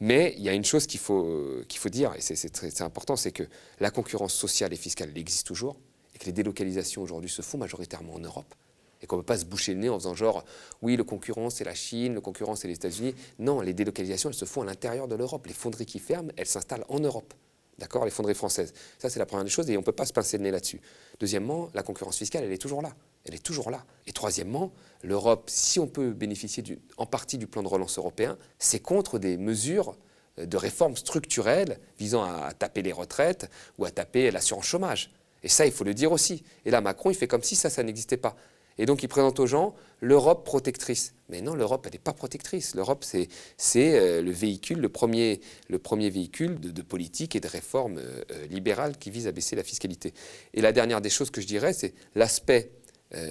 Mais 0.00 0.34
il 0.36 0.44
y 0.44 0.50
a 0.50 0.52
une 0.52 0.64
chose 0.64 0.86
qu'il 0.86 1.00
faut, 1.00 1.62
faut 1.74 1.88
dire, 1.88 2.12
et 2.14 2.20
c'est 2.20 2.82
important, 2.82 3.16
c'est 3.16 3.32
que 3.32 3.44
la 3.80 3.90
concurrence 3.90 4.34
sociale 4.34 4.74
et 4.74 4.76
fiscale 4.76 5.08
elle 5.10 5.18
existe 5.18 5.46
toujours, 5.46 5.78
et 6.16 6.18
que 6.18 6.24
les 6.24 6.32
délocalisations 6.32 7.02
aujourd'hui 7.02 7.28
se 7.28 7.42
font 7.42 7.58
majoritairement 7.58 8.14
en 8.14 8.20
Europe. 8.20 8.54
Et 9.02 9.06
qu'on 9.06 9.16
ne 9.16 9.20
peut 9.20 9.26
pas 9.26 9.38
se 9.38 9.44
boucher 9.44 9.74
le 9.74 9.80
nez 9.80 9.90
en 9.90 9.98
faisant 9.98 10.14
genre, 10.14 10.46
oui, 10.80 10.96
le 10.96 11.04
concurrent 11.04 11.50
c'est 11.50 11.64
la 11.64 11.74
Chine, 11.74 12.14
le 12.14 12.22
concurrent 12.22 12.56
c'est 12.56 12.68
les 12.68 12.74
États-Unis. 12.74 13.14
Non, 13.38 13.60
les 13.60 13.74
délocalisations, 13.74 14.30
elles 14.30 14.34
se 14.34 14.46
font 14.46 14.62
à 14.62 14.64
l'intérieur 14.64 15.08
de 15.08 15.14
l'Europe. 15.14 15.46
Les 15.46 15.52
fonderies 15.52 15.84
qui 15.84 15.98
ferment, 15.98 16.32
elles 16.38 16.46
s'installent 16.46 16.86
en 16.88 16.98
Europe. 17.00 17.34
D'accord? 17.78 18.06
Les 18.06 18.10
fonderies 18.10 18.34
françaises. 18.34 18.72
Ça, 18.98 19.10
c'est 19.10 19.18
la 19.18 19.26
première 19.26 19.44
des 19.44 19.50
choses 19.50 19.68
et 19.68 19.76
on 19.76 19.80
ne 19.80 19.84
peut 19.84 19.92
pas 19.92 20.06
se 20.06 20.14
pincer 20.14 20.38
le 20.38 20.44
nez 20.44 20.50
là-dessus. 20.50 20.80
Deuxièmement, 21.20 21.68
la 21.74 21.82
concurrence 21.82 22.16
fiscale, 22.16 22.44
elle 22.44 22.52
est 22.52 22.56
toujours 22.56 22.80
là. 22.80 22.94
Elle 23.26 23.34
est 23.34 23.42
toujours 23.44 23.70
là. 23.70 23.84
Et 24.06 24.12
troisièmement, 24.12 24.72
l'Europe, 25.02 25.50
si 25.50 25.78
on 25.78 25.86
peut 25.86 26.12
bénéficier 26.12 26.64
en 26.96 27.04
partie 27.04 27.36
du 27.36 27.46
plan 27.46 27.62
de 27.62 27.68
relance 27.68 27.98
européen, 27.98 28.38
c'est 28.58 28.80
contre 28.80 29.18
des 29.18 29.36
mesures 29.36 29.98
de 30.38 30.56
réformes 30.56 30.96
structurelles 30.96 31.78
visant 31.98 32.24
à 32.24 32.50
taper 32.54 32.80
les 32.80 32.92
retraites 32.92 33.50
ou 33.76 33.84
à 33.84 33.90
taper 33.90 34.30
l'assurance 34.30 34.64
chômage. 34.64 35.10
Et 35.46 35.48
ça, 35.48 35.64
il 35.64 35.70
faut 35.70 35.84
le 35.84 35.94
dire 35.94 36.10
aussi. 36.10 36.42
Et 36.64 36.72
là, 36.72 36.80
Macron, 36.80 37.08
il 37.08 37.14
fait 37.14 37.28
comme 37.28 37.44
si 37.44 37.54
ça, 37.54 37.70
ça 37.70 37.84
n'existait 37.84 38.16
pas. 38.16 38.34
Et 38.78 38.84
donc, 38.84 39.04
il 39.04 39.08
présente 39.08 39.38
aux 39.38 39.46
gens 39.46 39.76
l'Europe 40.00 40.44
protectrice. 40.44 41.14
Mais 41.28 41.40
non, 41.40 41.54
l'Europe, 41.54 41.84
elle 41.86 41.92
n'est 41.92 42.00
pas 42.00 42.12
protectrice. 42.12 42.74
L'Europe, 42.74 43.04
c'est 43.04 43.28
euh, 43.76 44.22
le 44.22 44.30
véhicule, 44.32 44.80
le 44.80 44.88
premier, 44.88 45.40
le 45.68 45.78
premier 45.78 46.10
véhicule 46.10 46.58
de, 46.58 46.82
politique 46.82 47.36
et 47.36 47.40
de 47.40 47.46
réformes 47.46 47.98
euh, 47.98 48.24
euh, 48.32 48.46
libérales 48.48 48.98
qui 48.98 49.12
vise 49.12 49.28
à 49.28 49.32
baisser 49.32 49.54
la 49.54 49.62
fiscalité. 49.62 50.14
Et 50.52 50.60
la 50.60 50.72
dernière 50.72 51.00
des 51.00 51.10
choses 51.10 51.30
que 51.30 51.40
je 51.40 51.46
dirais, 51.46 51.72
c'est 51.72 51.94
l'aspect 52.16 52.72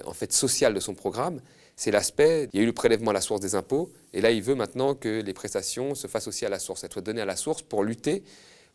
en 0.06 0.14
fait 0.14 0.32
social 0.32 0.74
de 0.74 0.80
son 0.80 0.94
programme. 0.94 1.42
C'est 1.76 1.92
l'aspect, 1.92 2.48
il 2.54 2.58
y 2.58 2.62
a 2.62 2.64
eu 2.64 2.66
le 2.66 2.72
prélèvement 2.72 3.12
à 3.12 3.14
la 3.14 3.20
source 3.20 3.42
des 3.42 3.56
impôts, 3.56 3.92
et 4.14 4.22
là, 4.22 4.32
il 4.32 4.42
veut 4.42 4.56
maintenant 4.56 4.96
que 4.96 5.22
les 5.22 5.34
prestations 5.34 5.96
se 5.96 6.08
fassent 6.08 6.30
aussi 6.30 6.46
à 6.46 6.50
la 6.50 6.60
source, 6.60 6.86
être 6.86 7.02
données 7.02 7.20
à 7.20 7.26
la 7.26 7.36
source 7.36 7.62
pour 7.62 7.84
lutter 7.84 8.24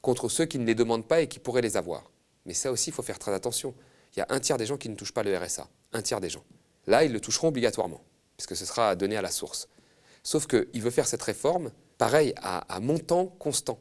contre 0.02 0.28
ceux 0.28 0.44
qui 0.44 0.58
ne 0.58 0.66
les 0.66 0.74
demandent 0.74 1.08
pas 1.08 1.22
et 1.22 1.26
qui 1.26 1.38
pourraient 1.38 1.62
les 1.62 1.78
avoir. 1.78 2.04
Mais 2.46 2.54
ça 2.54 2.72
aussi, 2.72 2.90
il 2.90 2.92
faut 2.92 3.02
faire 3.02 3.18
très 3.18 3.32
attention. 3.32 3.74
Il 4.14 4.18
y 4.18 4.22
a 4.22 4.26
un 4.30 4.40
tiers 4.40 4.56
des 4.56 4.66
gens 4.66 4.76
qui 4.76 4.88
ne 4.88 4.96
touchent 4.96 5.12
pas 5.12 5.22
le 5.22 5.36
RSA. 5.36 5.68
Un 5.92 6.02
tiers 6.02 6.20
des 6.20 6.30
gens. 6.30 6.44
Là, 6.86 7.04
ils 7.04 7.12
le 7.12 7.20
toucheront 7.20 7.48
obligatoirement, 7.48 8.02
puisque 8.36 8.56
ce 8.56 8.64
sera 8.64 8.96
donné 8.96 9.16
à 9.16 9.22
la 9.22 9.30
source. 9.30 9.68
Sauf 10.22 10.46
qu'il 10.46 10.82
veut 10.82 10.90
faire 10.90 11.06
cette 11.06 11.22
réforme, 11.22 11.70
pareil, 11.98 12.34
à, 12.36 12.80
montant 12.80 13.26
constant. 13.26 13.78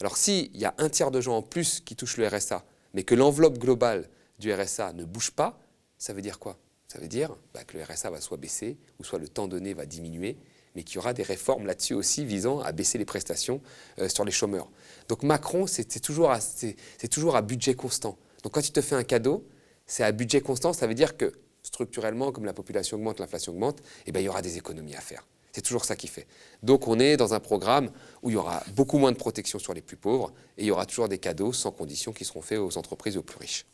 Alors 0.00 0.16
s'il 0.16 0.56
y 0.56 0.64
a 0.64 0.74
un 0.78 0.88
tiers 0.88 1.10
de 1.10 1.20
gens 1.20 1.36
en 1.36 1.42
plus 1.42 1.80
qui 1.80 1.94
touchent 1.94 2.16
le 2.16 2.26
RSA, 2.26 2.64
mais 2.92 3.04
que 3.04 3.14
l'enveloppe 3.14 3.58
globale 3.58 4.08
du 4.38 4.52
RSA 4.52 4.92
ne 4.94 5.04
bouge 5.04 5.30
pas, 5.30 5.60
ça 5.96 6.12
veut 6.12 6.22
dire 6.22 6.38
quoi? 6.38 6.58
Ça 6.88 6.98
veut 6.98 7.08
dire 7.08 7.36
bah, 7.54 7.64
que 7.64 7.78
le 7.78 7.84
RSA 7.84 8.10
va 8.10 8.20
soit 8.20 8.36
baisser, 8.36 8.78
ou 8.98 9.04
soit 9.04 9.18
le 9.18 9.28
temps 9.28 9.48
donné 9.48 9.74
va 9.74 9.86
diminuer, 9.86 10.36
mais 10.74 10.82
qu'il 10.82 10.96
y 10.96 10.98
aura 10.98 11.12
des 11.12 11.22
réformes 11.22 11.66
là-dessus 11.66 11.94
aussi 11.94 12.24
visant 12.24 12.60
à 12.60 12.72
baisser 12.72 12.98
les 12.98 13.04
prestations 13.04 13.60
euh, 13.98 14.08
sur 14.08 14.24
les 14.24 14.32
chômeurs. 14.32 14.68
Donc 15.08 15.22
Macron, 15.22 15.66
c'est 15.66 16.00
toujours, 16.00 16.30
à 16.30 17.42
budget 17.42 17.74
constant. 17.74 18.16
Donc 18.42 18.52
quand 18.52 18.66
il 18.66 18.72
te 18.72 18.80
fait 18.80 18.94
un 18.94 19.04
cadeau, 19.04 19.46
c'est 19.86 20.04
à 20.04 20.12
budget 20.12 20.40
constant, 20.40 20.72
ça 20.72 20.86
veut 20.86 20.94
dire 20.94 21.16
que 21.16 21.32
structurellement, 21.62 22.32
comme 22.32 22.44
la 22.44 22.52
population 22.52 22.96
augmente, 22.96 23.20
l'inflation 23.20 23.52
augmente, 23.52 23.80
eh 24.06 24.12
ben, 24.12 24.20
il 24.20 24.24
y 24.24 24.28
aura 24.28 24.42
des 24.42 24.56
économies 24.56 24.96
à 24.96 25.00
faire. 25.00 25.26
C'est 25.52 25.60
toujours 25.60 25.84
ça 25.84 25.96
qui 25.96 26.08
fait. 26.08 26.26
Donc 26.62 26.88
on 26.88 26.98
est 26.98 27.16
dans 27.18 27.34
un 27.34 27.40
programme 27.40 27.90
où 28.22 28.30
il 28.30 28.32
y 28.32 28.36
aura 28.36 28.62
beaucoup 28.74 28.96
moins 28.96 29.12
de 29.12 29.18
protection 29.18 29.58
sur 29.58 29.74
les 29.74 29.82
plus 29.82 29.98
pauvres 29.98 30.32
et 30.56 30.62
il 30.62 30.66
y 30.66 30.70
aura 30.70 30.86
toujours 30.86 31.08
des 31.08 31.18
cadeaux 31.18 31.52
sans 31.52 31.70
condition 31.70 32.12
qui 32.12 32.24
seront 32.24 32.40
faits 32.40 32.58
aux 32.58 32.78
entreprises 32.78 33.18
aux 33.18 33.22
plus 33.22 33.38
riches. 33.38 33.66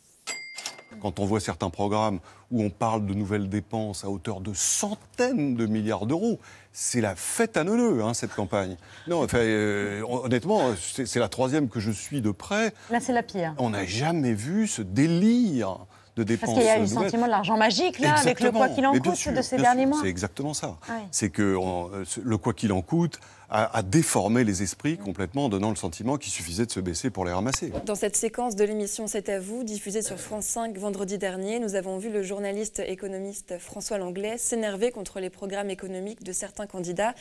Quand 1.01 1.21
on 1.21 1.27
voit 1.27 1.41
certains 1.41 1.71
programmes 1.71 2.19
où 2.51 2.63
on 2.63 2.71
parle 2.71 3.07
de 3.07 3.15
nouvelles 3.15 3.49
dépenses 3.49 4.05
à 4.05 4.11
hauteur 4.11 4.41
de 4.41 4.53
centaines 4.55 5.55
de 5.55 5.67
milliards 5.67 6.07
d'euros, 6.07 6.39
c'est 6.73 7.01
la 7.01 7.15
fête 7.15 7.57
à 7.57 7.65
neuneux, 7.65 8.03
hein, 8.03 8.15
cette 8.15 8.35
campagne. 8.35 8.77
Non, 9.07 9.23
enfin, 9.23 9.39
euh, 9.39 10.03
honnêtement, 10.03 10.73
c'est 10.77 11.19
la 11.19 11.29
troisième 11.29 11.69
que 11.69 11.81
je 11.81 11.91
suis 11.91 12.21
de 12.21 12.31
près. 12.31 12.73
Là, 12.91 13.01
c'est 13.01 13.13
la 13.13 13.23
pire. 13.23 13.55
On 13.59 13.71
n'a 13.71 13.85
jamais 13.85 14.33
vu 14.33 14.67
ce 14.67 14.83
délire 14.83 15.79
de 16.17 16.25
dépenses. 16.25 16.55
Parce 16.55 16.59
qu'il 16.59 16.67
y 16.67 16.71
a 16.71 16.79
eu 16.79 16.83
le 16.83 16.87
sentiment 16.87 17.27
de 17.27 17.31
l'argent 17.31 17.57
magique, 17.57 17.99
là, 17.99 18.15
avec 18.15 18.41
le 18.41 18.51
quoi 18.51 18.69
qu'il 18.69 18.87
en 18.87 18.93
coûte 18.93 19.29
de 19.35 19.43
ces 19.43 19.57
derniers 19.57 19.87
mois. 19.87 20.01
C'est 20.03 20.09
exactement 20.09 20.55
ça. 20.55 20.79
C'est 21.11 21.31
que 21.31 21.43
euh, 21.43 22.05
le 22.23 22.39
quoi 22.39 22.53
qu'il 22.53 22.73
en 22.73 22.83
coûte, 22.83 23.21
a, 23.51 23.83
déformé 23.83 24.45
les 24.45 24.63
esprits 24.63 24.99
complètement 24.99 25.47
en 25.47 25.49
donnant 25.49 25.71
le 25.71 25.77
sentiment 25.77 26.19
qu'il 26.19 26.33
suffisait 26.33 26.67
de 26.67 26.71
se 26.71 26.81
baisser 26.81 27.11
pour 27.11 27.25
les 27.25 27.33
ramasser. 27.33 27.73
Dans 27.87 27.95
cette 27.95 28.17
séquence 28.17 28.57
de 28.57 28.65
l'émission 28.65 29.07
C'est 29.07 29.29
à 29.29 29.41
vous, 29.41 29.65
diffusée 29.65 30.03
sur 30.03 30.19
France 30.19 30.47
5 30.47 30.77
vendredi 30.77 31.17
dernier, 31.17 31.59
nous 31.59 31.75
avons 31.75 31.99
vu 31.99 32.11
le 32.11 32.23
journaliste 32.23 32.83
économiste 32.87 33.59
François 33.59 33.97
Langlais 33.97 34.37
s'énerver 34.37 34.91
contre 34.91 35.21
les 35.21 35.31
programmes 35.31 35.71
économiques 35.71 36.23
de 36.23 36.33
certains 36.33 36.67
candidats, 36.67 37.15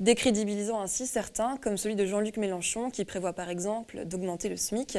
décrédibilisant 0.00 0.80
ainsi 0.80 1.06
certains, 1.06 1.56
comme 1.56 1.78
celui 1.78 1.96
de 1.96 2.04
Jean-Luc 2.04 2.36
Mélenchon, 2.36 2.90
qui 2.90 3.04
prévoit 3.06 3.32
par 3.32 3.48
exemple 3.48 4.04
d'augmenter 4.04 4.50
le 4.50 4.56
SMIC. 4.56 4.98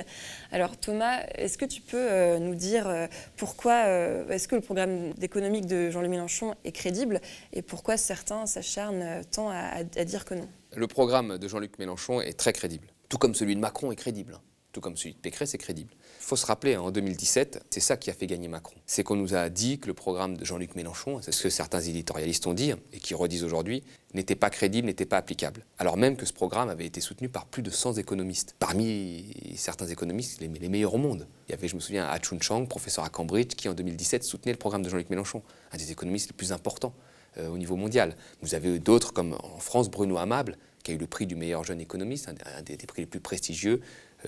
Alors 0.52 0.78
Thomas, 0.78 1.22
est-ce 1.36 1.58
que 1.58 1.65
tu 1.65 1.82
peux 1.82 1.98
euh, 1.98 2.39
nous 2.39 2.56
dire 2.56 2.88
euh, 2.88 3.08
pourquoi 3.38 3.86
euh, 3.86 4.28
est-ce 4.30 4.48
que 4.48 4.56
le 4.56 4.62
programme 4.62 5.13
économique 5.22 5.67
de 5.67 5.91
Jean-Luc 5.91 6.10
Mélenchon 6.10 6.56
est 6.63 6.72
crédible 6.72 7.22
et 7.54 7.62
pourquoi 7.62 7.98
certains 7.98 8.48
s'acharnent 8.48 9.22
tant 9.32 9.50
à 9.50 9.84
dire 9.84 10.26
que 10.26 10.34
non? 10.34 10.48
Le 10.76 10.88
programme 10.88 11.38
de 11.38 11.48
Jean-Luc 11.48 11.78
Mélenchon 11.80 12.22
est 12.22 12.34
très 12.34 12.54
crédible. 12.54 12.88
Tout 13.10 13.18
comme 13.18 13.36
celui 13.36 13.56
de 13.56 13.60
Macron 13.60 13.92
est 13.92 13.98
crédible. 13.98 14.40
Tout 14.72 14.80
comme 14.80 14.96
celui 14.96 15.14
de 15.14 15.20
Pécresse 15.20 15.54
est 15.54 15.58
crédible. 15.58 15.94
Il 16.22 16.24
faut 16.24 16.38
se 16.38 16.46
rappeler, 16.46 16.76
hein, 16.76 16.82
en 16.82 16.92
2017, 16.92 17.66
c'est 17.70 17.82
ça 17.82 17.98
qui 17.98 18.10
a 18.10 18.14
fait 18.14 18.26
gagner 18.26 18.48
Macron. 18.48 18.78
C'est 18.86 19.04
qu'on 19.04 19.18
nous 19.18 19.36
a 19.36 19.50
dit 19.50 19.80
que 19.80 19.88
le 19.88 19.94
programme 19.94 20.38
de 20.38 20.46
Jean-Luc 20.46 20.76
Mélenchon, 20.76 21.20
c'est 21.22 21.34
ce 21.34 21.44
que 21.44 21.50
certains 21.50 21.82
éditorialistes 21.82 22.48
ont 22.48 22.54
dit 22.54 22.72
et 22.94 23.00
qui 23.00 23.14
redisent 23.14 23.44
aujourd'hui, 23.44 23.84
n'était 24.14 24.36
pas 24.36 24.50
crédible, 24.50 24.86
n'était 24.86 25.06
pas 25.06 25.18
applicable. 25.18 25.66
Alors 25.78 25.98
même 25.98 26.16
que 26.16 26.26
ce 26.26 26.32
programme 26.32 26.70
avait 26.70 26.86
été 26.86 27.02
soutenu 27.02 27.28
par 27.28 27.48
plus 27.48 27.64
de 27.64 27.70
100 27.70 27.96
économistes. 27.96 28.56
Parmi 28.60 29.34
certains 29.58 29.88
économistes, 29.88 30.40
les, 30.40 30.48
meilleurs 30.48 30.94
au 30.94 31.00
monde. 31.00 31.28
Il 31.50 31.52
y 31.52 31.54
avait, 31.54 31.68
je 31.68 31.76
me 31.76 31.82
souviens, 31.82 32.08
Ah 32.10 32.20
Chun 32.20 32.40
Chang, 32.40 32.66
professeur 32.66 33.04
à 33.04 33.10
Cambridge, 33.10 33.56
qui 33.56 33.68
en 33.68 33.74
2017 33.74 34.24
soutenait 34.24 34.54
le 34.54 34.58
programme 34.58 34.84
de 34.84 34.90
Jean-Luc 34.90 35.10
Mélenchon, 35.10 35.44
un 35.74 35.78
des 35.78 35.92
économistes 35.92 36.30
les 36.30 36.38
plus 36.38 36.54
importants. 36.54 36.94
Euh, 37.38 37.48
au 37.48 37.58
niveau 37.58 37.78
mondial. 37.78 38.17
Vous 38.41 38.56
avez 38.56 38.78
d'autres 38.80 39.13
comme 39.13 39.38
en 39.41 39.58
France 39.60 39.89
Bruno 39.89 40.17
Amable, 40.17 40.58
qui 40.84 40.91
a 40.91 40.96
eu 40.96 40.98
le 40.98 41.08
prix 41.08 41.26
du 41.26 41.38
meilleur 41.38 41.63
jeune 41.63 41.80
économiste, 41.80 42.28
un, 42.28 42.62
des, 42.62 42.76
prix 42.76 43.04
les 43.04 43.06
plus 43.06 43.22
prestigieux 43.22 43.80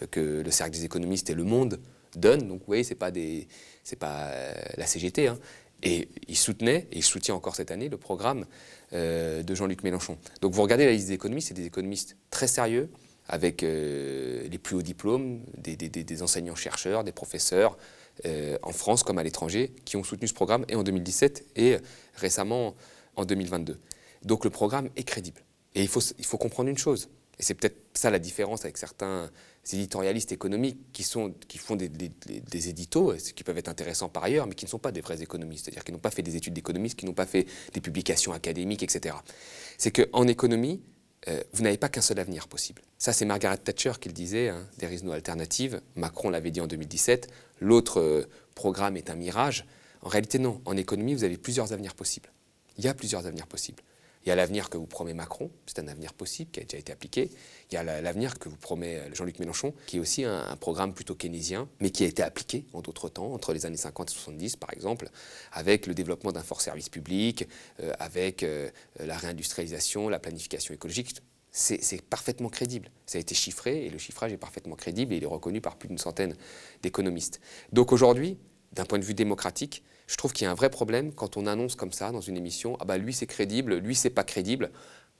euh, 0.01 0.05
que 0.09 0.41
le 0.41 0.51
Cercle 0.51 0.71
des 0.71 0.85
économistes 0.85 1.29
et 1.29 1.33
le 1.33 1.43
monde 1.43 1.81
donnent. 2.15 2.47
Donc 2.47 2.59
vous 2.59 2.65
voyez, 2.65 2.85
ce 2.85 2.91
n'est 2.91 2.95
pas, 2.95 3.11
des, 3.11 3.49
pas 3.99 4.27
euh, 4.27 4.53
la 4.77 4.85
CGT. 4.85 5.27
Hein. 5.27 5.37
Et 5.81 6.07
il 6.29 6.37
soutenait, 6.37 6.87
et 6.93 6.99
il 6.99 7.03
soutient 7.03 7.35
encore 7.35 7.57
cette 7.57 7.71
année, 7.71 7.89
le 7.89 7.97
programme 7.97 8.45
de 8.93 9.53
Jean-Luc 9.53 9.83
Mélenchon. 9.83 10.17
Donc 10.39 10.53
vous 10.53 10.61
regardez 10.61 10.85
la 10.85 10.93
liste 10.93 11.07
des 11.07 11.13
économistes, 11.15 11.49
c'est 11.49 11.53
des 11.55 11.65
économistes 11.65 12.15
très 12.29 12.47
sérieux, 12.47 12.89
avec 13.27 13.63
les 13.63 14.59
plus 14.63 14.77
hauts 14.77 14.81
diplômes, 14.81 15.41
des, 15.57 15.75
des 15.75 16.23
enseignants-chercheurs, 16.23 17.03
des 17.03 17.11
professeurs, 17.11 17.77
en 18.25 18.71
France 18.71 19.03
comme 19.03 19.17
à 19.17 19.23
l'étranger, 19.23 19.73
qui 19.85 19.97
ont 19.97 20.03
soutenu 20.03 20.27
ce 20.27 20.33
programme, 20.33 20.65
et 20.69 20.75
en 20.75 20.83
2017, 20.83 21.45
et 21.55 21.77
récemment 22.15 22.75
en 23.15 23.25
2022. 23.25 23.79
Donc 24.23 24.43
le 24.43 24.49
programme 24.49 24.89
est 24.95 25.03
crédible. 25.03 25.41
Et 25.75 25.81
il 25.81 25.87
faut, 25.87 26.01
il 26.17 26.25
faut 26.25 26.37
comprendre 26.37 26.69
une 26.69 26.77
chose, 26.77 27.09
et 27.39 27.43
c'est 27.43 27.55
peut-être 27.55 27.77
ça 27.93 28.11
la 28.11 28.19
différence 28.19 28.63
avec 28.63 28.77
certains 28.77 29.29
éditorialistes 29.71 30.31
économiques 30.31 30.77
qui, 30.91 31.03
sont, 31.03 31.33
qui 31.47 31.57
font 31.57 31.75
des, 31.75 31.89
des, 31.89 32.69
éditos, 32.69 33.15
qui 33.35 33.43
peuvent 33.43 33.57
être 33.57 33.69
intéressants 33.69 34.09
par 34.09 34.23
ailleurs, 34.23 34.45
mais 34.45 34.55
qui 34.55 34.65
ne 34.65 34.69
sont 34.69 34.79
pas 34.79 34.91
des 34.91 35.01
vrais 35.01 35.21
économistes, 35.21 35.65
c'est-à-dire 35.65 35.83
qui 35.83 35.91
n'ont 35.91 35.99
pas 35.99 36.11
fait 36.11 36.21
des 36.21 36.35
études 36.35 36.53
d'économistes, 36.53 36.99
qui 36.99 37.05
n'ont 37.05 37.13
pas 37.13 37.25
fait 37.25 37.47
des 37.73 37.81
publications 37.81 38.33
académiques, 38.33 38.83
etc. 38.83 39.15
C'est 39.77 39.91
qu'en 39.91 40.27
économie, 40.27 40.81
euh, 41.29 41.41
vous 41.53 41.63
n'avez 41.63 41.77
pas 41.77 41.89
qu'un 41.89 42.01
seul 42.01 42.19
avenir 42.19 42.47
possible. 42.47 42.81
Ça, 42.97 43.13
c'est 43.13 43.25
Margaret 43.25 43.57
Thatcher 43.57 43.93
qui 43.99 44.09
le 44.09 44.13
disait, 44.13 44.49
hein, 44.49 44.67
There 44.77 44.93
is 44.93 45.03
no 45.03 45.11
alternative. 45.11 45.81
Macron 45.95 46.29
l'avait 46.29 46.51
dit 46.51 46.61
en 46.61 46.67
2017. 46.67 47.29
L'autre 47.61 47.99
euh, 47.99 48.29
programme 48.55 48.97
est 48.97 49.09
un 49.09 49.15
mirage. 49.15 49.65
En 50.01 50.09
réalité, 50.09 50.39
non. 50.39 50.61
En 50.65 50.75
économie, 50.75 51.13
vous 51.13 51.23
avez 51.23 51.37
plusieurs 51.37 51.71
avenirs 51.71 51.95
possibles. 51.95 52.29
Il 52.77 52.83
y 52.83 52.87
a 52.87 52.93
plusieurs 52.93 53.25
avenirs 53.25 53.47
possibles. 53.47 53.81
Il 54.25 54.29
y 54.29 54.31
a 54.31 54.35
l'avenir 54.35 54.69
que 54.69 54.77
vous 54.77 54.85
promet 54.85 55.13
Macron, 55.13 55.51
c'est 55.65 55.79
un 55.79 55.87
avenir 55.87 56.13
possible 56.13 56.49
qui 56.51 56.61
a 56.61 56.63
déjà 56.63 56.77
été 56.77 56.93
appliqué. 56.93 57.29
Il 57.71 57.75
y 57.75 57.77
a 57.77 57.83
l'avenir 58.01 58.39
que 58.39 58.47
vous 58.47 58.55
promet 58.55 58.95
euh, 58.95 59.13
Jean-Luc 59.13 59.39
Mélenchon, 59.39 59.73
qui 59.85 59.97
est 59.97 59.99
aussi 59.99 60.23
un, 60.23 60.55
programme 60.55 60.93
plutôt 60.93 61.15
keynésien, 61.15 61.67
mais 61.81 61.89
qui 61.89 62.03
a 62.03 62.07
été 62.07 62.23
appliqué 62.23 62.65
en 62.73 62.81
d'autres 62.81 63.09
temps, 63.09 63.33
entre 63.33 63.53
les 63.53 63.65
années 63.65 63.77
50 63.77 64.09
et 64.09 64.13
70 64.13 64.55
par 64.55 64.71
exemple, 64.71 65.09
avec 65.51 65.87
le 65.87 65.93
développement 65.93 66.31
d'un 66.31 66.43
fort 66.43 66.61
service 66.61 66.89
public, 66.89 67.47
euh, 67.81 67.93
avec 67.99 68.43
euh, 68.43 68.69
la 68.99 69.17
réindustrialisation, 69.17 70.07
la 70.07 70.19
planification 70.19 70.73
écologique. 70.73 71.15
C'est 71.55 72.01
parfaitement 72.01 72.49
crédible. 72.49 72.89
Ça 73.05 73.19
a 73.19 73.21
été 73.21 73.35
chiffré 73.35 73.85
et 73.85 73.91
le 73.91 73.99
chiffrage 73.99 74.33
est 74.33 74.37
parfaitement 74.37 74.75
crédible 74.75 75.13
et 75.13 75.17
il 75.17 75.23
est 75.23 75.27
reconnu 75.27 75.61
par 75.61 75.75
plus 75.75 75.87
d'une 75.87 75.99
centaine 75.99 76.35
d'économistes. 76.81 77.41
Donc 77.71 77.91
aujourd'hui, 77.91 78.39
d'un 78.71 78.85
point 78.85 78.97
de 78.97 79.03
vue 79.03 79.13
démocratique, 79.13 79.83
je 80.07 80.15
trouve 80.17 80.33
qu'il 80.33 80.45
y 80.45 80.47
a 80.47 80.51
un 80.51 80.55
vrai 80.55 80.69
problème 80.69 81.13
quand 81.13 81.37
on 81.37 81.45
annonce 81.45 81.75
comme 81.75 81.91
ça 81.91 82.11
dans 82.11 82.21
une 82.21 82.37
émission, 82.37 82.77
ah 82.79 82.85
bah 82.85 82.97
lui 82.97 83.13
c'est 83.13 83.27
crédible, 83.27 83.77
lui 83.77 83.95
c'est 83.95 84.09
pas 84.09 84.23
crédible. 84.23 84.71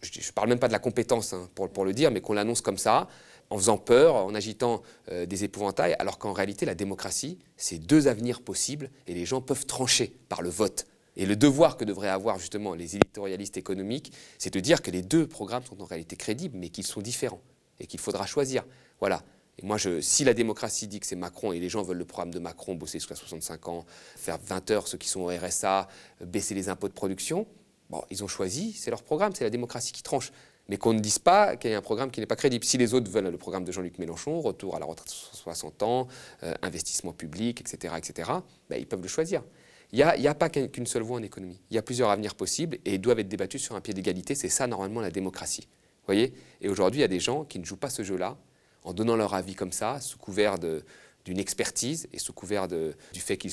Je 0.02 0.20
ne 0.20 0.32
parle 0.34 0.50
même 0.50 0.60
pas 0.60 0.68
de 0.68 0.74
la 0.74 0.80
compétence 0.80 1.32
hein, 1.32 1.50
pour, 1.56 1.86
le 1.86 1.94
dire, 1.94 2.12
mais 2.12 2.20
qu'on 2.20 2.34
l'annonce 2.34 2.60
comme 2.60 2.78
ça, 2.78 3.08
en 3.50 3.58
faisant 3.58 3.78
peur, 3.78 4.16
en 4.16 4.36
agitant 4.36 4.82
euh, 5.10 5.26
des 5.26 5.46
épouvantails, 5.46 5.96
alors 5.98 6.18
qu'en 6.18 6.34
réalité 6.34 6.66
la 6.66 6.76
démocratie, 6.76 7.40
c'est 7.56 7.78
deux 7.78 8.08
avenirs 8.08 8.42
possibles 8.42 8.90
et 9.08 9.14
les 9.14 9.26
gens 9.26 9.40
peuvent 9.42 9.66
trancher 9.66 10.14
par 10.28 10.42
le 10.42 10.50
vote. 10.50 10.88
Et 11.16 11.26
le 11.26 11.36
devoir 11.36 11.78
que 11.78 11.86
devraient 11.86 12.10
avoir 12.10 12.40
justement 12.40 12.74
les 12.74 12.96
éditorialistes 12.96 13.58
économiques, 13.58 14.12
c'est 14.40 14.54
de 14.54 14.60
dire 14.60 14.82
que 14.82 14.92
les 14.92 15.04
deux 15.04 15.28
programmes 15.28 15.64
sont 15.64 15.82
en 15.82 15.86
réalité 15.86 16.16
crédibles, 16.16 16.58
mais 16.58 16.70
qu'ils 16.70 16.88
sont 16.88 17.02
différents 17.02 17.42
et 17.80 17.88
qu'il 17.88 18.00
faudra 18.00 18.26
choisir. 18.26 18.66
Voilà. 19.00 19.22
Et 19.60 19.66
moi, 19.66 19.78
si 20.02 20.24
la 20.24 20.34
démocratie 20.34 20.88
dit 20.88 21.00
que 21.00 21.06
c'est 21.06 21.16
Macron 21.16 21.52
et 21.52 21.60
les 21.60 21.70
gens 21.70 21.84
veulent 21.84 21.98
le 21.98 22.06
programme 22.06 22.34
de 22.34 22.40
Macron, 22.40 22.76
bosser 22.76 22.98
jusqu'à 22.98 23.16
65 23.16 23.68
ans, 23.68 23.86
faire 24.16 24.40
20 24.44 24.72
heures 24.72 24.88
ceux 24.88 24.98
qui 24.98 25.08
sont 25.08 25.22
au 25.22 25.28
RSA, 25.28 25.88
baisser 26.22 26.56
les 26.56 26.70
impôts 26.70 26.88
de 26.88 26.94
production, 26.94 27.46
bon, 27.90 28.04
ils 28.10 28.24
ont 28.24 28.28
choisi, 28.28 28.74
c'est 28.74 28.90
leur 28.90 29.04
programme, 29.04 29.34
c'est 29.36 29.44
la 29.44 29.52
démocratie 29.52 29.92
qui 29.92 30.02
tranche. 30.02 30.32
Mais 30.70 30.78
qu'on 30.78 30.94
ne 30.94 31.00
dise 31.00 31.20
pas 31.20 31.58
qu'il 31.58 31.72
y 31.72 31.74
a 31.74 31.78
un 31.78 31.82
programme 31.82 32.10
qui 32.10 32.22
n'est 32.22 32.26
pas 32.26 32.38
crédible. 32.38 32.64
Si 32.64 32.78
les 32.78 32.94
autres 32.94 33.12
veulent 33.12 33.28
le 33.28 33.38
programme 33.38 33.66
de 33.66 33.72
Jean-Luc 33.72 34.00
Mélenchon, 34.00 34.40
retour 34.40 34.76
à 34.78 34.80
la 34.80 34.86
retraite 34.86 35.10
à 35.10 35.36
60 35.36 35.84
ans, 35.84 36.08
euh, 36.44 36.54
investissement 36.62 37.12
public, 37.12 37.60
etc., 37.60 37.94
etc., 37.98 38.32
ben, 38.70 38.78
ils 38.80 38.88
peuvent 38.88 39.02
le 39.02 39.10
choisir. 39.10 39.44
Il 39.92 39.98
n'y 39.98 40.28
a, 40.28 40.34
pas 40.34 40.50
qu'une 40.50 40.88
seule 40.88 41.04
voie 41.04 41.18
en 41.18 41.22
économie. 41.22 41.60
Il 41.70 41.76
y 41.76 41.78
a 41.78 41.84
plusieurs 41.84 42.10
avenirs 42.10 42.34
possibles 42.34 42.80
et 42.84 42.96
ils 42.96 43.00
doivent 43.00 43.20
être 43.20 43.28
débattus 43.28 43.62
sur 43.62 43.76
un 43.76 43.82
pied 43.82 43.94
d'égalité. 43.94 44.34
C'est 44.34 44.50
ça, 44.50 44.66
normalement, 44.66 45.02
la 45.02 45.12
démocratie. 45.12 45.68
voyez? 46.08 46.34
Et 46.62 46.70
aujourd'hui, 46.70 47.02
il 47.02 47.04
y 47.04 47.06
a 47.06 47.10
des 47.10 47.20
gens 47.20 47.44
qui 47.44 47.60
ne 47.60 47.64
jouent 47.64 47.78
pas 47.78 47.92
ce 47.92 48.02
jeu-là 48.02 48.36
en 48.84 48.94
donnant 48.94 49.16
leur 49.16 49.34
avis 49.34 49.56
comme 49.56 49.72
ça, 49.72 50.00
sous 50.00 50.18
couvert 50.18 50.58
d'une 50.60 51.40
expertise 51.40 52.08
et 52.14 52.20
sous 52.20 52.34
couvert 52.34 52.68
du 52.68 53.20
fait 53.20 53.38
qu'ils 53.38 53.52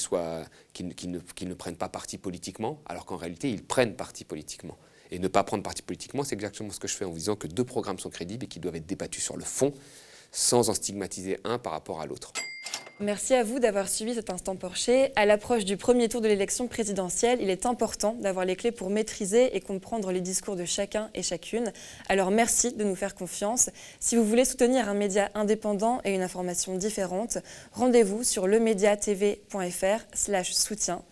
ne, 0.81 1.19
ne, 1.47 1.55
prennent 1.55 1.77
pas 1.77 1.89
parti 1.89 2.19
politiquement, 2.19 2.81
alors 2.87 3.07
qu'en 3.07 3.17
réalité, 3.17 3.51
ils 3.51 3.65
prennent 3.65 3.95
parti 3.95 4.25
politiquement. 4.25 4.77
Et 5.11 5.19
ne 5.19 5.29
pas 5.29 5.43
prendre 5.43 5.63
parti 5.63 5.83
politiquement, 5.83 6.23
c'est 6.23 6.35
exactement 6.35 6.71
ce 6.71 6.79
que 6.79 6.89
je 6.89 6.95
fais 6.95 7.05
en 7.05 7.13
disant 7.13 7.35
que 7.35 7.49
deux 7.49 7.65
programmes 7.65 7.99
sont 7.99 8.11
crédibles 8.11 8.45
et 8.45 8.49
qu'ils 8.49 8.63
doivent 8.63 8.77
être 8.77 8.87
débattus 8.87 9.25
sur 9.25 9.37
le 9.37 9.45
fond, 9.45 9.73
sans 10.31 10.71
en 10.71 10.75
stigmatiser 10.75 11.39
un 11.45 11.59
par 11.59 11.73
rapport 11.73 12.01
à 12.01 12.07
l'autre. 12.07 12.33
Merci 13.03 13.33
à 13.33 13.43
vous 13.43 13.61
d'avoir 13.61 13.89
suivi 13.89 14.15
cet 14.15 14.29
instant 14.29 14.57
Porcher. 14.57 15.11
À 15.17 15.25
l'approche 15.25 15.65
du 15.65 15.79
premier 15.79 16.11
tour 16.11 16.21
de 16.21 16.29
l'élection 16.29 16.69
présidentielle, 16.69 17.39
il 17.41 17.49
est 17.49 17.65
important 17.65 18.15
d'avoir 18.21 18.45
les 18.45 18.57
clés 18.57 18.73
pour 18.73 18.91
maîtriser 18.91 19.57
et 19.57 19.63
comprendre 19.63 20.13
les 20.13 20.21
discours 20.21 20.55
de 20.55 20.67
chacun 20.67 21.09
et 21.15 21.23
chacune. 21.23 21.73
Alors 22.11 22.31
merci 22.31 22.75
de 22.75 22.85
nous 22.85 22.95
faire 22.95 23.15
confiance. 23.15 23.71
Si 24.01 24.17
vous 24.17 24.25
voulez 24.25 24.45
soutenir 24.45 24.91
un 24.91 24.93
média 24.93 25.31
indépendant 25.35 26.03
et 26.05 26.15
une 26.15 26.21
information 26.21 26.77
différente, 26.77 27.39
rendez-vous 27.73 28.23
sur 28.23 28.47
lemediatv.fr/soutien. 28.47 31.03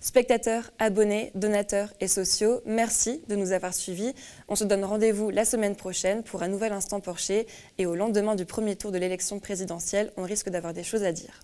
Spectateurs, 0.00 0.70
abonnés, 0.78 1.32
donateurs 1.34 1.92
et 2.00 2.06
sociaux, 2.06 2.60
merci 2.64 3.20
de 3.26 3.34
nous 3.34 3.50
avoir 3.50 3.74
suivis. 3.74 4.12
On 4.46 4.54
se 4.54 4.62
donne 4.62 4.84
rendez-vous 4.84 5.30
la 5.30 5.44
semaine 5.44 5.74
prochaine 5.74 6.22
pour 6.22 6.44
un 6.44 6.48
nouvel 6.48 6.72
instant 6.72 7.00
Porcher 7.00 7.48
et 7.78 7.86
au 7.86 7.96
lendemain 7.96 8.36
du 8.36 8.44
premier 8.44 8.76
tour 8.76 8.92
de 8.92 8.98
l'élection 8.98 9.40
présidentielle, 9.40 10.12
on 10.16 10.22
risque 10.22 10.50
d'avoir 10.50 10.72
des 10.72 10.84
choses 10.84 11.02
à 11.02 11.10
dire. 11.10 11.40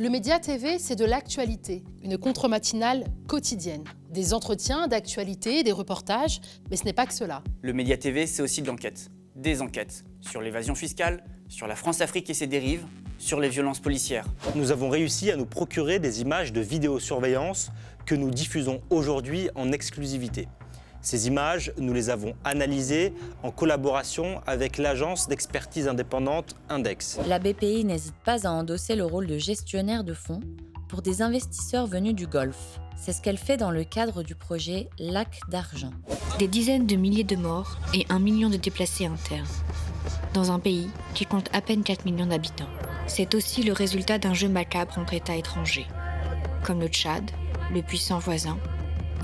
Le 0.00 0.08
Média 0.08 0.40
TV, 0.40 0.80
c'est 0.80 0.96
de 0.96 1.04
l'actualité, 1.04 1.84
une 2.02 2.18
contre-matinale 2.18 3.04
quotidienne. 3.28 3.84
Des 4.10 4.34
entretiens, 4.34 4.88
d'actualité, 4.88 5.62
des 5.62 5.72
reportages, 5.72 6.40
mais 6.70 6.76
ce 6.76 6.84
n'est 6.84 6.92
pas 6.92 7.06
que 7.06 7.14
cela. 7.14 7.44
Le 7.62 7.72
Média 7.72 7.96
TV, 7.96 8.26
c'est 8.26 8.42
aussi 8.42 8.62
de 8.62 8.66
l'enquête. 8.66 9.10
Des 9.36 9.62
enquêtes 9.62 10.04
sur 10.20 10.40
l'évasion 10.40 10.74
fiscale, 10.74 11.22
sur 11.48 11.68
la 11.68 11.76
France-Afrique 11.76 12.28
et 12.30 12.34
ses 12.34 12.48
dérives, 12.48 12.84
sur 13.20 13.38
les 13.38 13.48
violences 13.48 13.78
policières. 13.78 14.24
Nous 14.56 14.72
avons 14.72 14.88
réussi 14.88 15.30
à 15.30 15.36
nous 15.36 15.46
procurer 15.46 16.00
des 16.00 16.22
images 16.22 16.52
de 16.52 16.60
vidéosurveillance 16.60 17.70
que 18.06 18.16
nous 18.16 18.30
diffusons 18.30 18.80
aujourd'hui 18.90 19.50
en 19.54 19.70
exclusivité. 19.70 20.48
Ces 21.02 21.28
images, 21.28 21.72
nous 21.78 21.94
les 21.94 22.10
avons 22.10 22.34
analysées 22.44 23.14
en 23.42 23.50
collaboration 23.50 24.40
avec 24.46 24.76
l'agence 24.76 25.28
d'expertise 25.28 25.86
indépendante 25.86 26.56
Index. 26.68 27.18
La 27.26 27.38
BPI 27.38 27.84
n'hésite 27.84 28.16
pas 28.24 28.46
à 28.46 28.50
endosser 28.50 28.96
le 28.96 29.04
rôle 29.04 29.26
de 29.26 29.38
gestionnaire 29.38 30.04
de 30.04 30.12
fonds 30.12 30.40
pour 30.88 31.00
des 31.00 31.22
investisseurs 31.22 31.86
venus 31.86 32.14
du 32.14 32.26
Golfe. 32.26 32.80
C'est 32.96 33.12
ce 33.12 33.22
qu'elle 33.22 33.38
fait 33.38 33.56
dans 33.56 33.70
le 33.70 33.84
cadre 33.84 34.22
du 34.22 34.34
projet 34.34 34.90
Lac 34.98 35.40
d'argent. 35.48 35.92
Des 36.38 36.48
dizaines 36.48 36.86
de 36.86 36.96
milliers 36.96 37.24
de 37.24 37.36
morts 37.36 37.78
et 37.94 38.04
un 38.10 38.18
million 38.18 38.50
de 38.50 38.56
déplacés 38.56 39.06
internes. 39.06 39.46
Dans 40.32 40.52
un 40.52 40.60
pays 40.60 40.88
qui 41.14 41.26
compte 41.26 41.48
à 41.52 41.60
peine 41.60 41.82
4 41.82 42.04
millions 42.04 42.26
d'habitants. 42.26 42.68
C'est 43.08 43.34
aussi 43.34 43.64
le 43.64 43.72
résultat 43.72 44.18
d'un 44.18 44.32
jeu 44.32 44.48
macabre 44.48 44.96
entre 44.96 45.14
États 45.14 45.34
étrangers, 45.34 45.86
comme 46.64 46.80
le 46.80 46.86
Tchad, 46.86 47.28
le 47.74 47.82
puissant 47.82 48.20
voisin, 48.20 48.56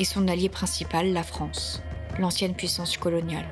et 0.00 0.04
son 0.04 0.26
allié 0.26 0.48
principal, 0.48 1.12
la 1.12 1.22
France, 1.22 1.80
l'ancienne 2.18 2.54
puissance 2.54 2.96
coloniale. 2.96 3.46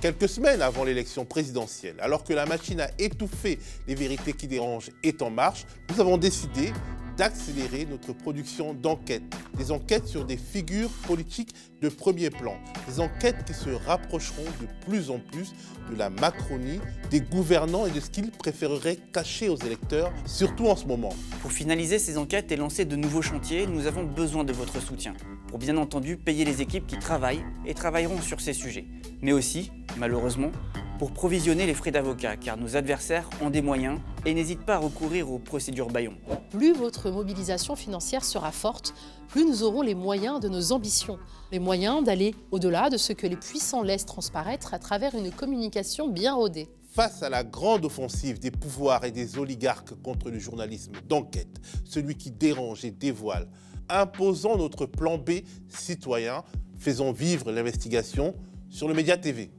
Quelques 0.00 0.28
semaines 0.28 0.62
avant 0.62 0.84
l'élection 0.84 1.24
présidentielle, 1.24 1.96
alors 1.98 2.22
que 2.22 2.32
la 2.32 2.46
machine 2.46 2.80
à 2.80 2.88
étouffer 2.98 3.58
les 3.88 3.96
vérités 3.96 4.32
qui 4.32 4.46
dérangent 4.46 4.90
est 5.02 5.20
en 5.20 5.30
marche, 5.30 5.66
nous 5.90 6.00
avons 6.00 6.16
décidé 6.16 6.72
d'accélérer 7.16 7.86
notre 7.88 8.12
production 8.12 8.74
d'enquêtes. 8.74 9.22
Des 9.56 9.70
enquêtes 9.70 10.06
sur 10.06 10.24
des 10.24 10.36
figures 10.36 10.90
politiques 11.06 11.54
de 11.80 11.88
premier 11.88 12.30
plan. 12.30 12.56
Des 12.88 13.00
enquêtes 13.00 13.44
qui 13.46 13.54
se 13.54 13.70
rapprocheront 13.70 14.44
de 14.60 14.66
plus 14.86 15.10
en 15.10 15.18
plus 15.18 15.52
de 15.90 15.96
la 15.96 16.10
Macronie, 16.10 16.80
des 17.10 17.20
gouvernants 17.20 17.86
et 17.86 17.90
de 17.90 18.00
ce 18.00 18.10
qu'ils 18.10 18.30
préféreraient 18.30 18.98
cacher 19.12 19.48
aux 19.48 19.56
électeurs, 19.56 20.12
surtout 20.26 20.66
en 20.66 20.76
ce 20.76 20.86
moment. 20.86 21.14
Pour 21.42 21.52
finaliser 21.52 21.98
ces 21.98 22.18
enquêtes 22.18 22.50
et 22.52 22.56
lancer 22.56 22.84
de 22.84 22.96
nouveaux 22.96 23.22
chantiers, 23.22 23.66
nous 23.66 23.86
avons 23.86 24.04
besoin 24.04 24.44
de 24.44 24.52
votre 24.52 24.80
soutien. 24.80 25.14
Pour 25.48 25.58
bien 25.58 25.76
entendu 25.76 26.16
payer 26.16 26.44
les 26.44 26.62
équipes 26.62 26.86
qui 26.86 26.98
travaillent 26.98 27.44
et 27.66 27.74
travailleront 27.74 28.20
sur 28.20 28.40
ces 28.40 28.52
sujets. 28.52 28.86
Mais 29.22 29.32
aussi, 29.32 29.70
malheureusement, 29.96 30.50
pour 30.98 31.12
provisionner 31.12 31.66
les 31.66 31.74
frais 31.74 31.90
d'avocat, 31.90 32.36
car 32.36 32.56
nos 32.56 32.76
adversaires 32.76 33.28
ont 33.42 33.50
des 33.50 33.62
moyens 33.62 33.98
et 34.24 34.34
n'hésitent 34.34 34.64
pas 34.64 34.76
à 34.76 34.78
recourir 34.78 35.30
aux 35.30 35.38
procédures 35.38 35.88
baillons. 35.88 36.16
Plus 36.50 36.72
votre 36.72 37.10
mobilisation 37.10 37.74
financière 37.76 38.24
sera 38.24 38.52
forte, 38.52 38.94
plus 39.28 39.44
nous 39.44 39.62
aurons 39.62 39.82
les 39.82 39.94
moyens 39.94 40.40
de 40.40 40.48
nos 40.48 40.72
ambitions, 40.72 41.18
les 41.50 41.58
moyens 41.58 42.04
d'aller 42.04 42.34
au-delà 42.52 42.90
de 42.90 42.96
ce 42.96 43.12
que 43.12 43.26
les 43.26 43.36
puissants 43.36 43.82
laissent 43.82 44.06
transparaître 44.06 44.72
à 44.72 44.78
travers 44.78 45.14
une 45.14 45.30
communication 45.30 46.08
bien 46.08 46.34
rodée. 46.34 46.68
Face 46.92 47.24
à 47.24 47.28
la 47.28 47.42
grande 47.42 47.84
offensive 47.84 48.38
des 48.38 48.52
pouvoirs 48.52 49.04
et 49.04 49.10
des 49.10 49.36
oligarques 49.36 50.00
contre 50.02 50.30
le 50.30 50.38
journalisme 50.38 50.92
d'enquête, 51.08 51.60
celui 51.84 52.14
qui 52.14 52.30
dérange 52.30 52.84
et 52.84 52.92
dévoile, 52.92 53.48
imposons 53.88 54.56
notre 54.56 54.86
plan 54.86 55.18
B 55.18 55.40
citoyen, 55.68 56.44
faisons 56.78 57.10
vivre 57.10 57.50
l'investigation 57.50 58.34
sur 58.70 58.86
le 58.86 58.94
Média 58.94 59.16
TV. 59.16 59.50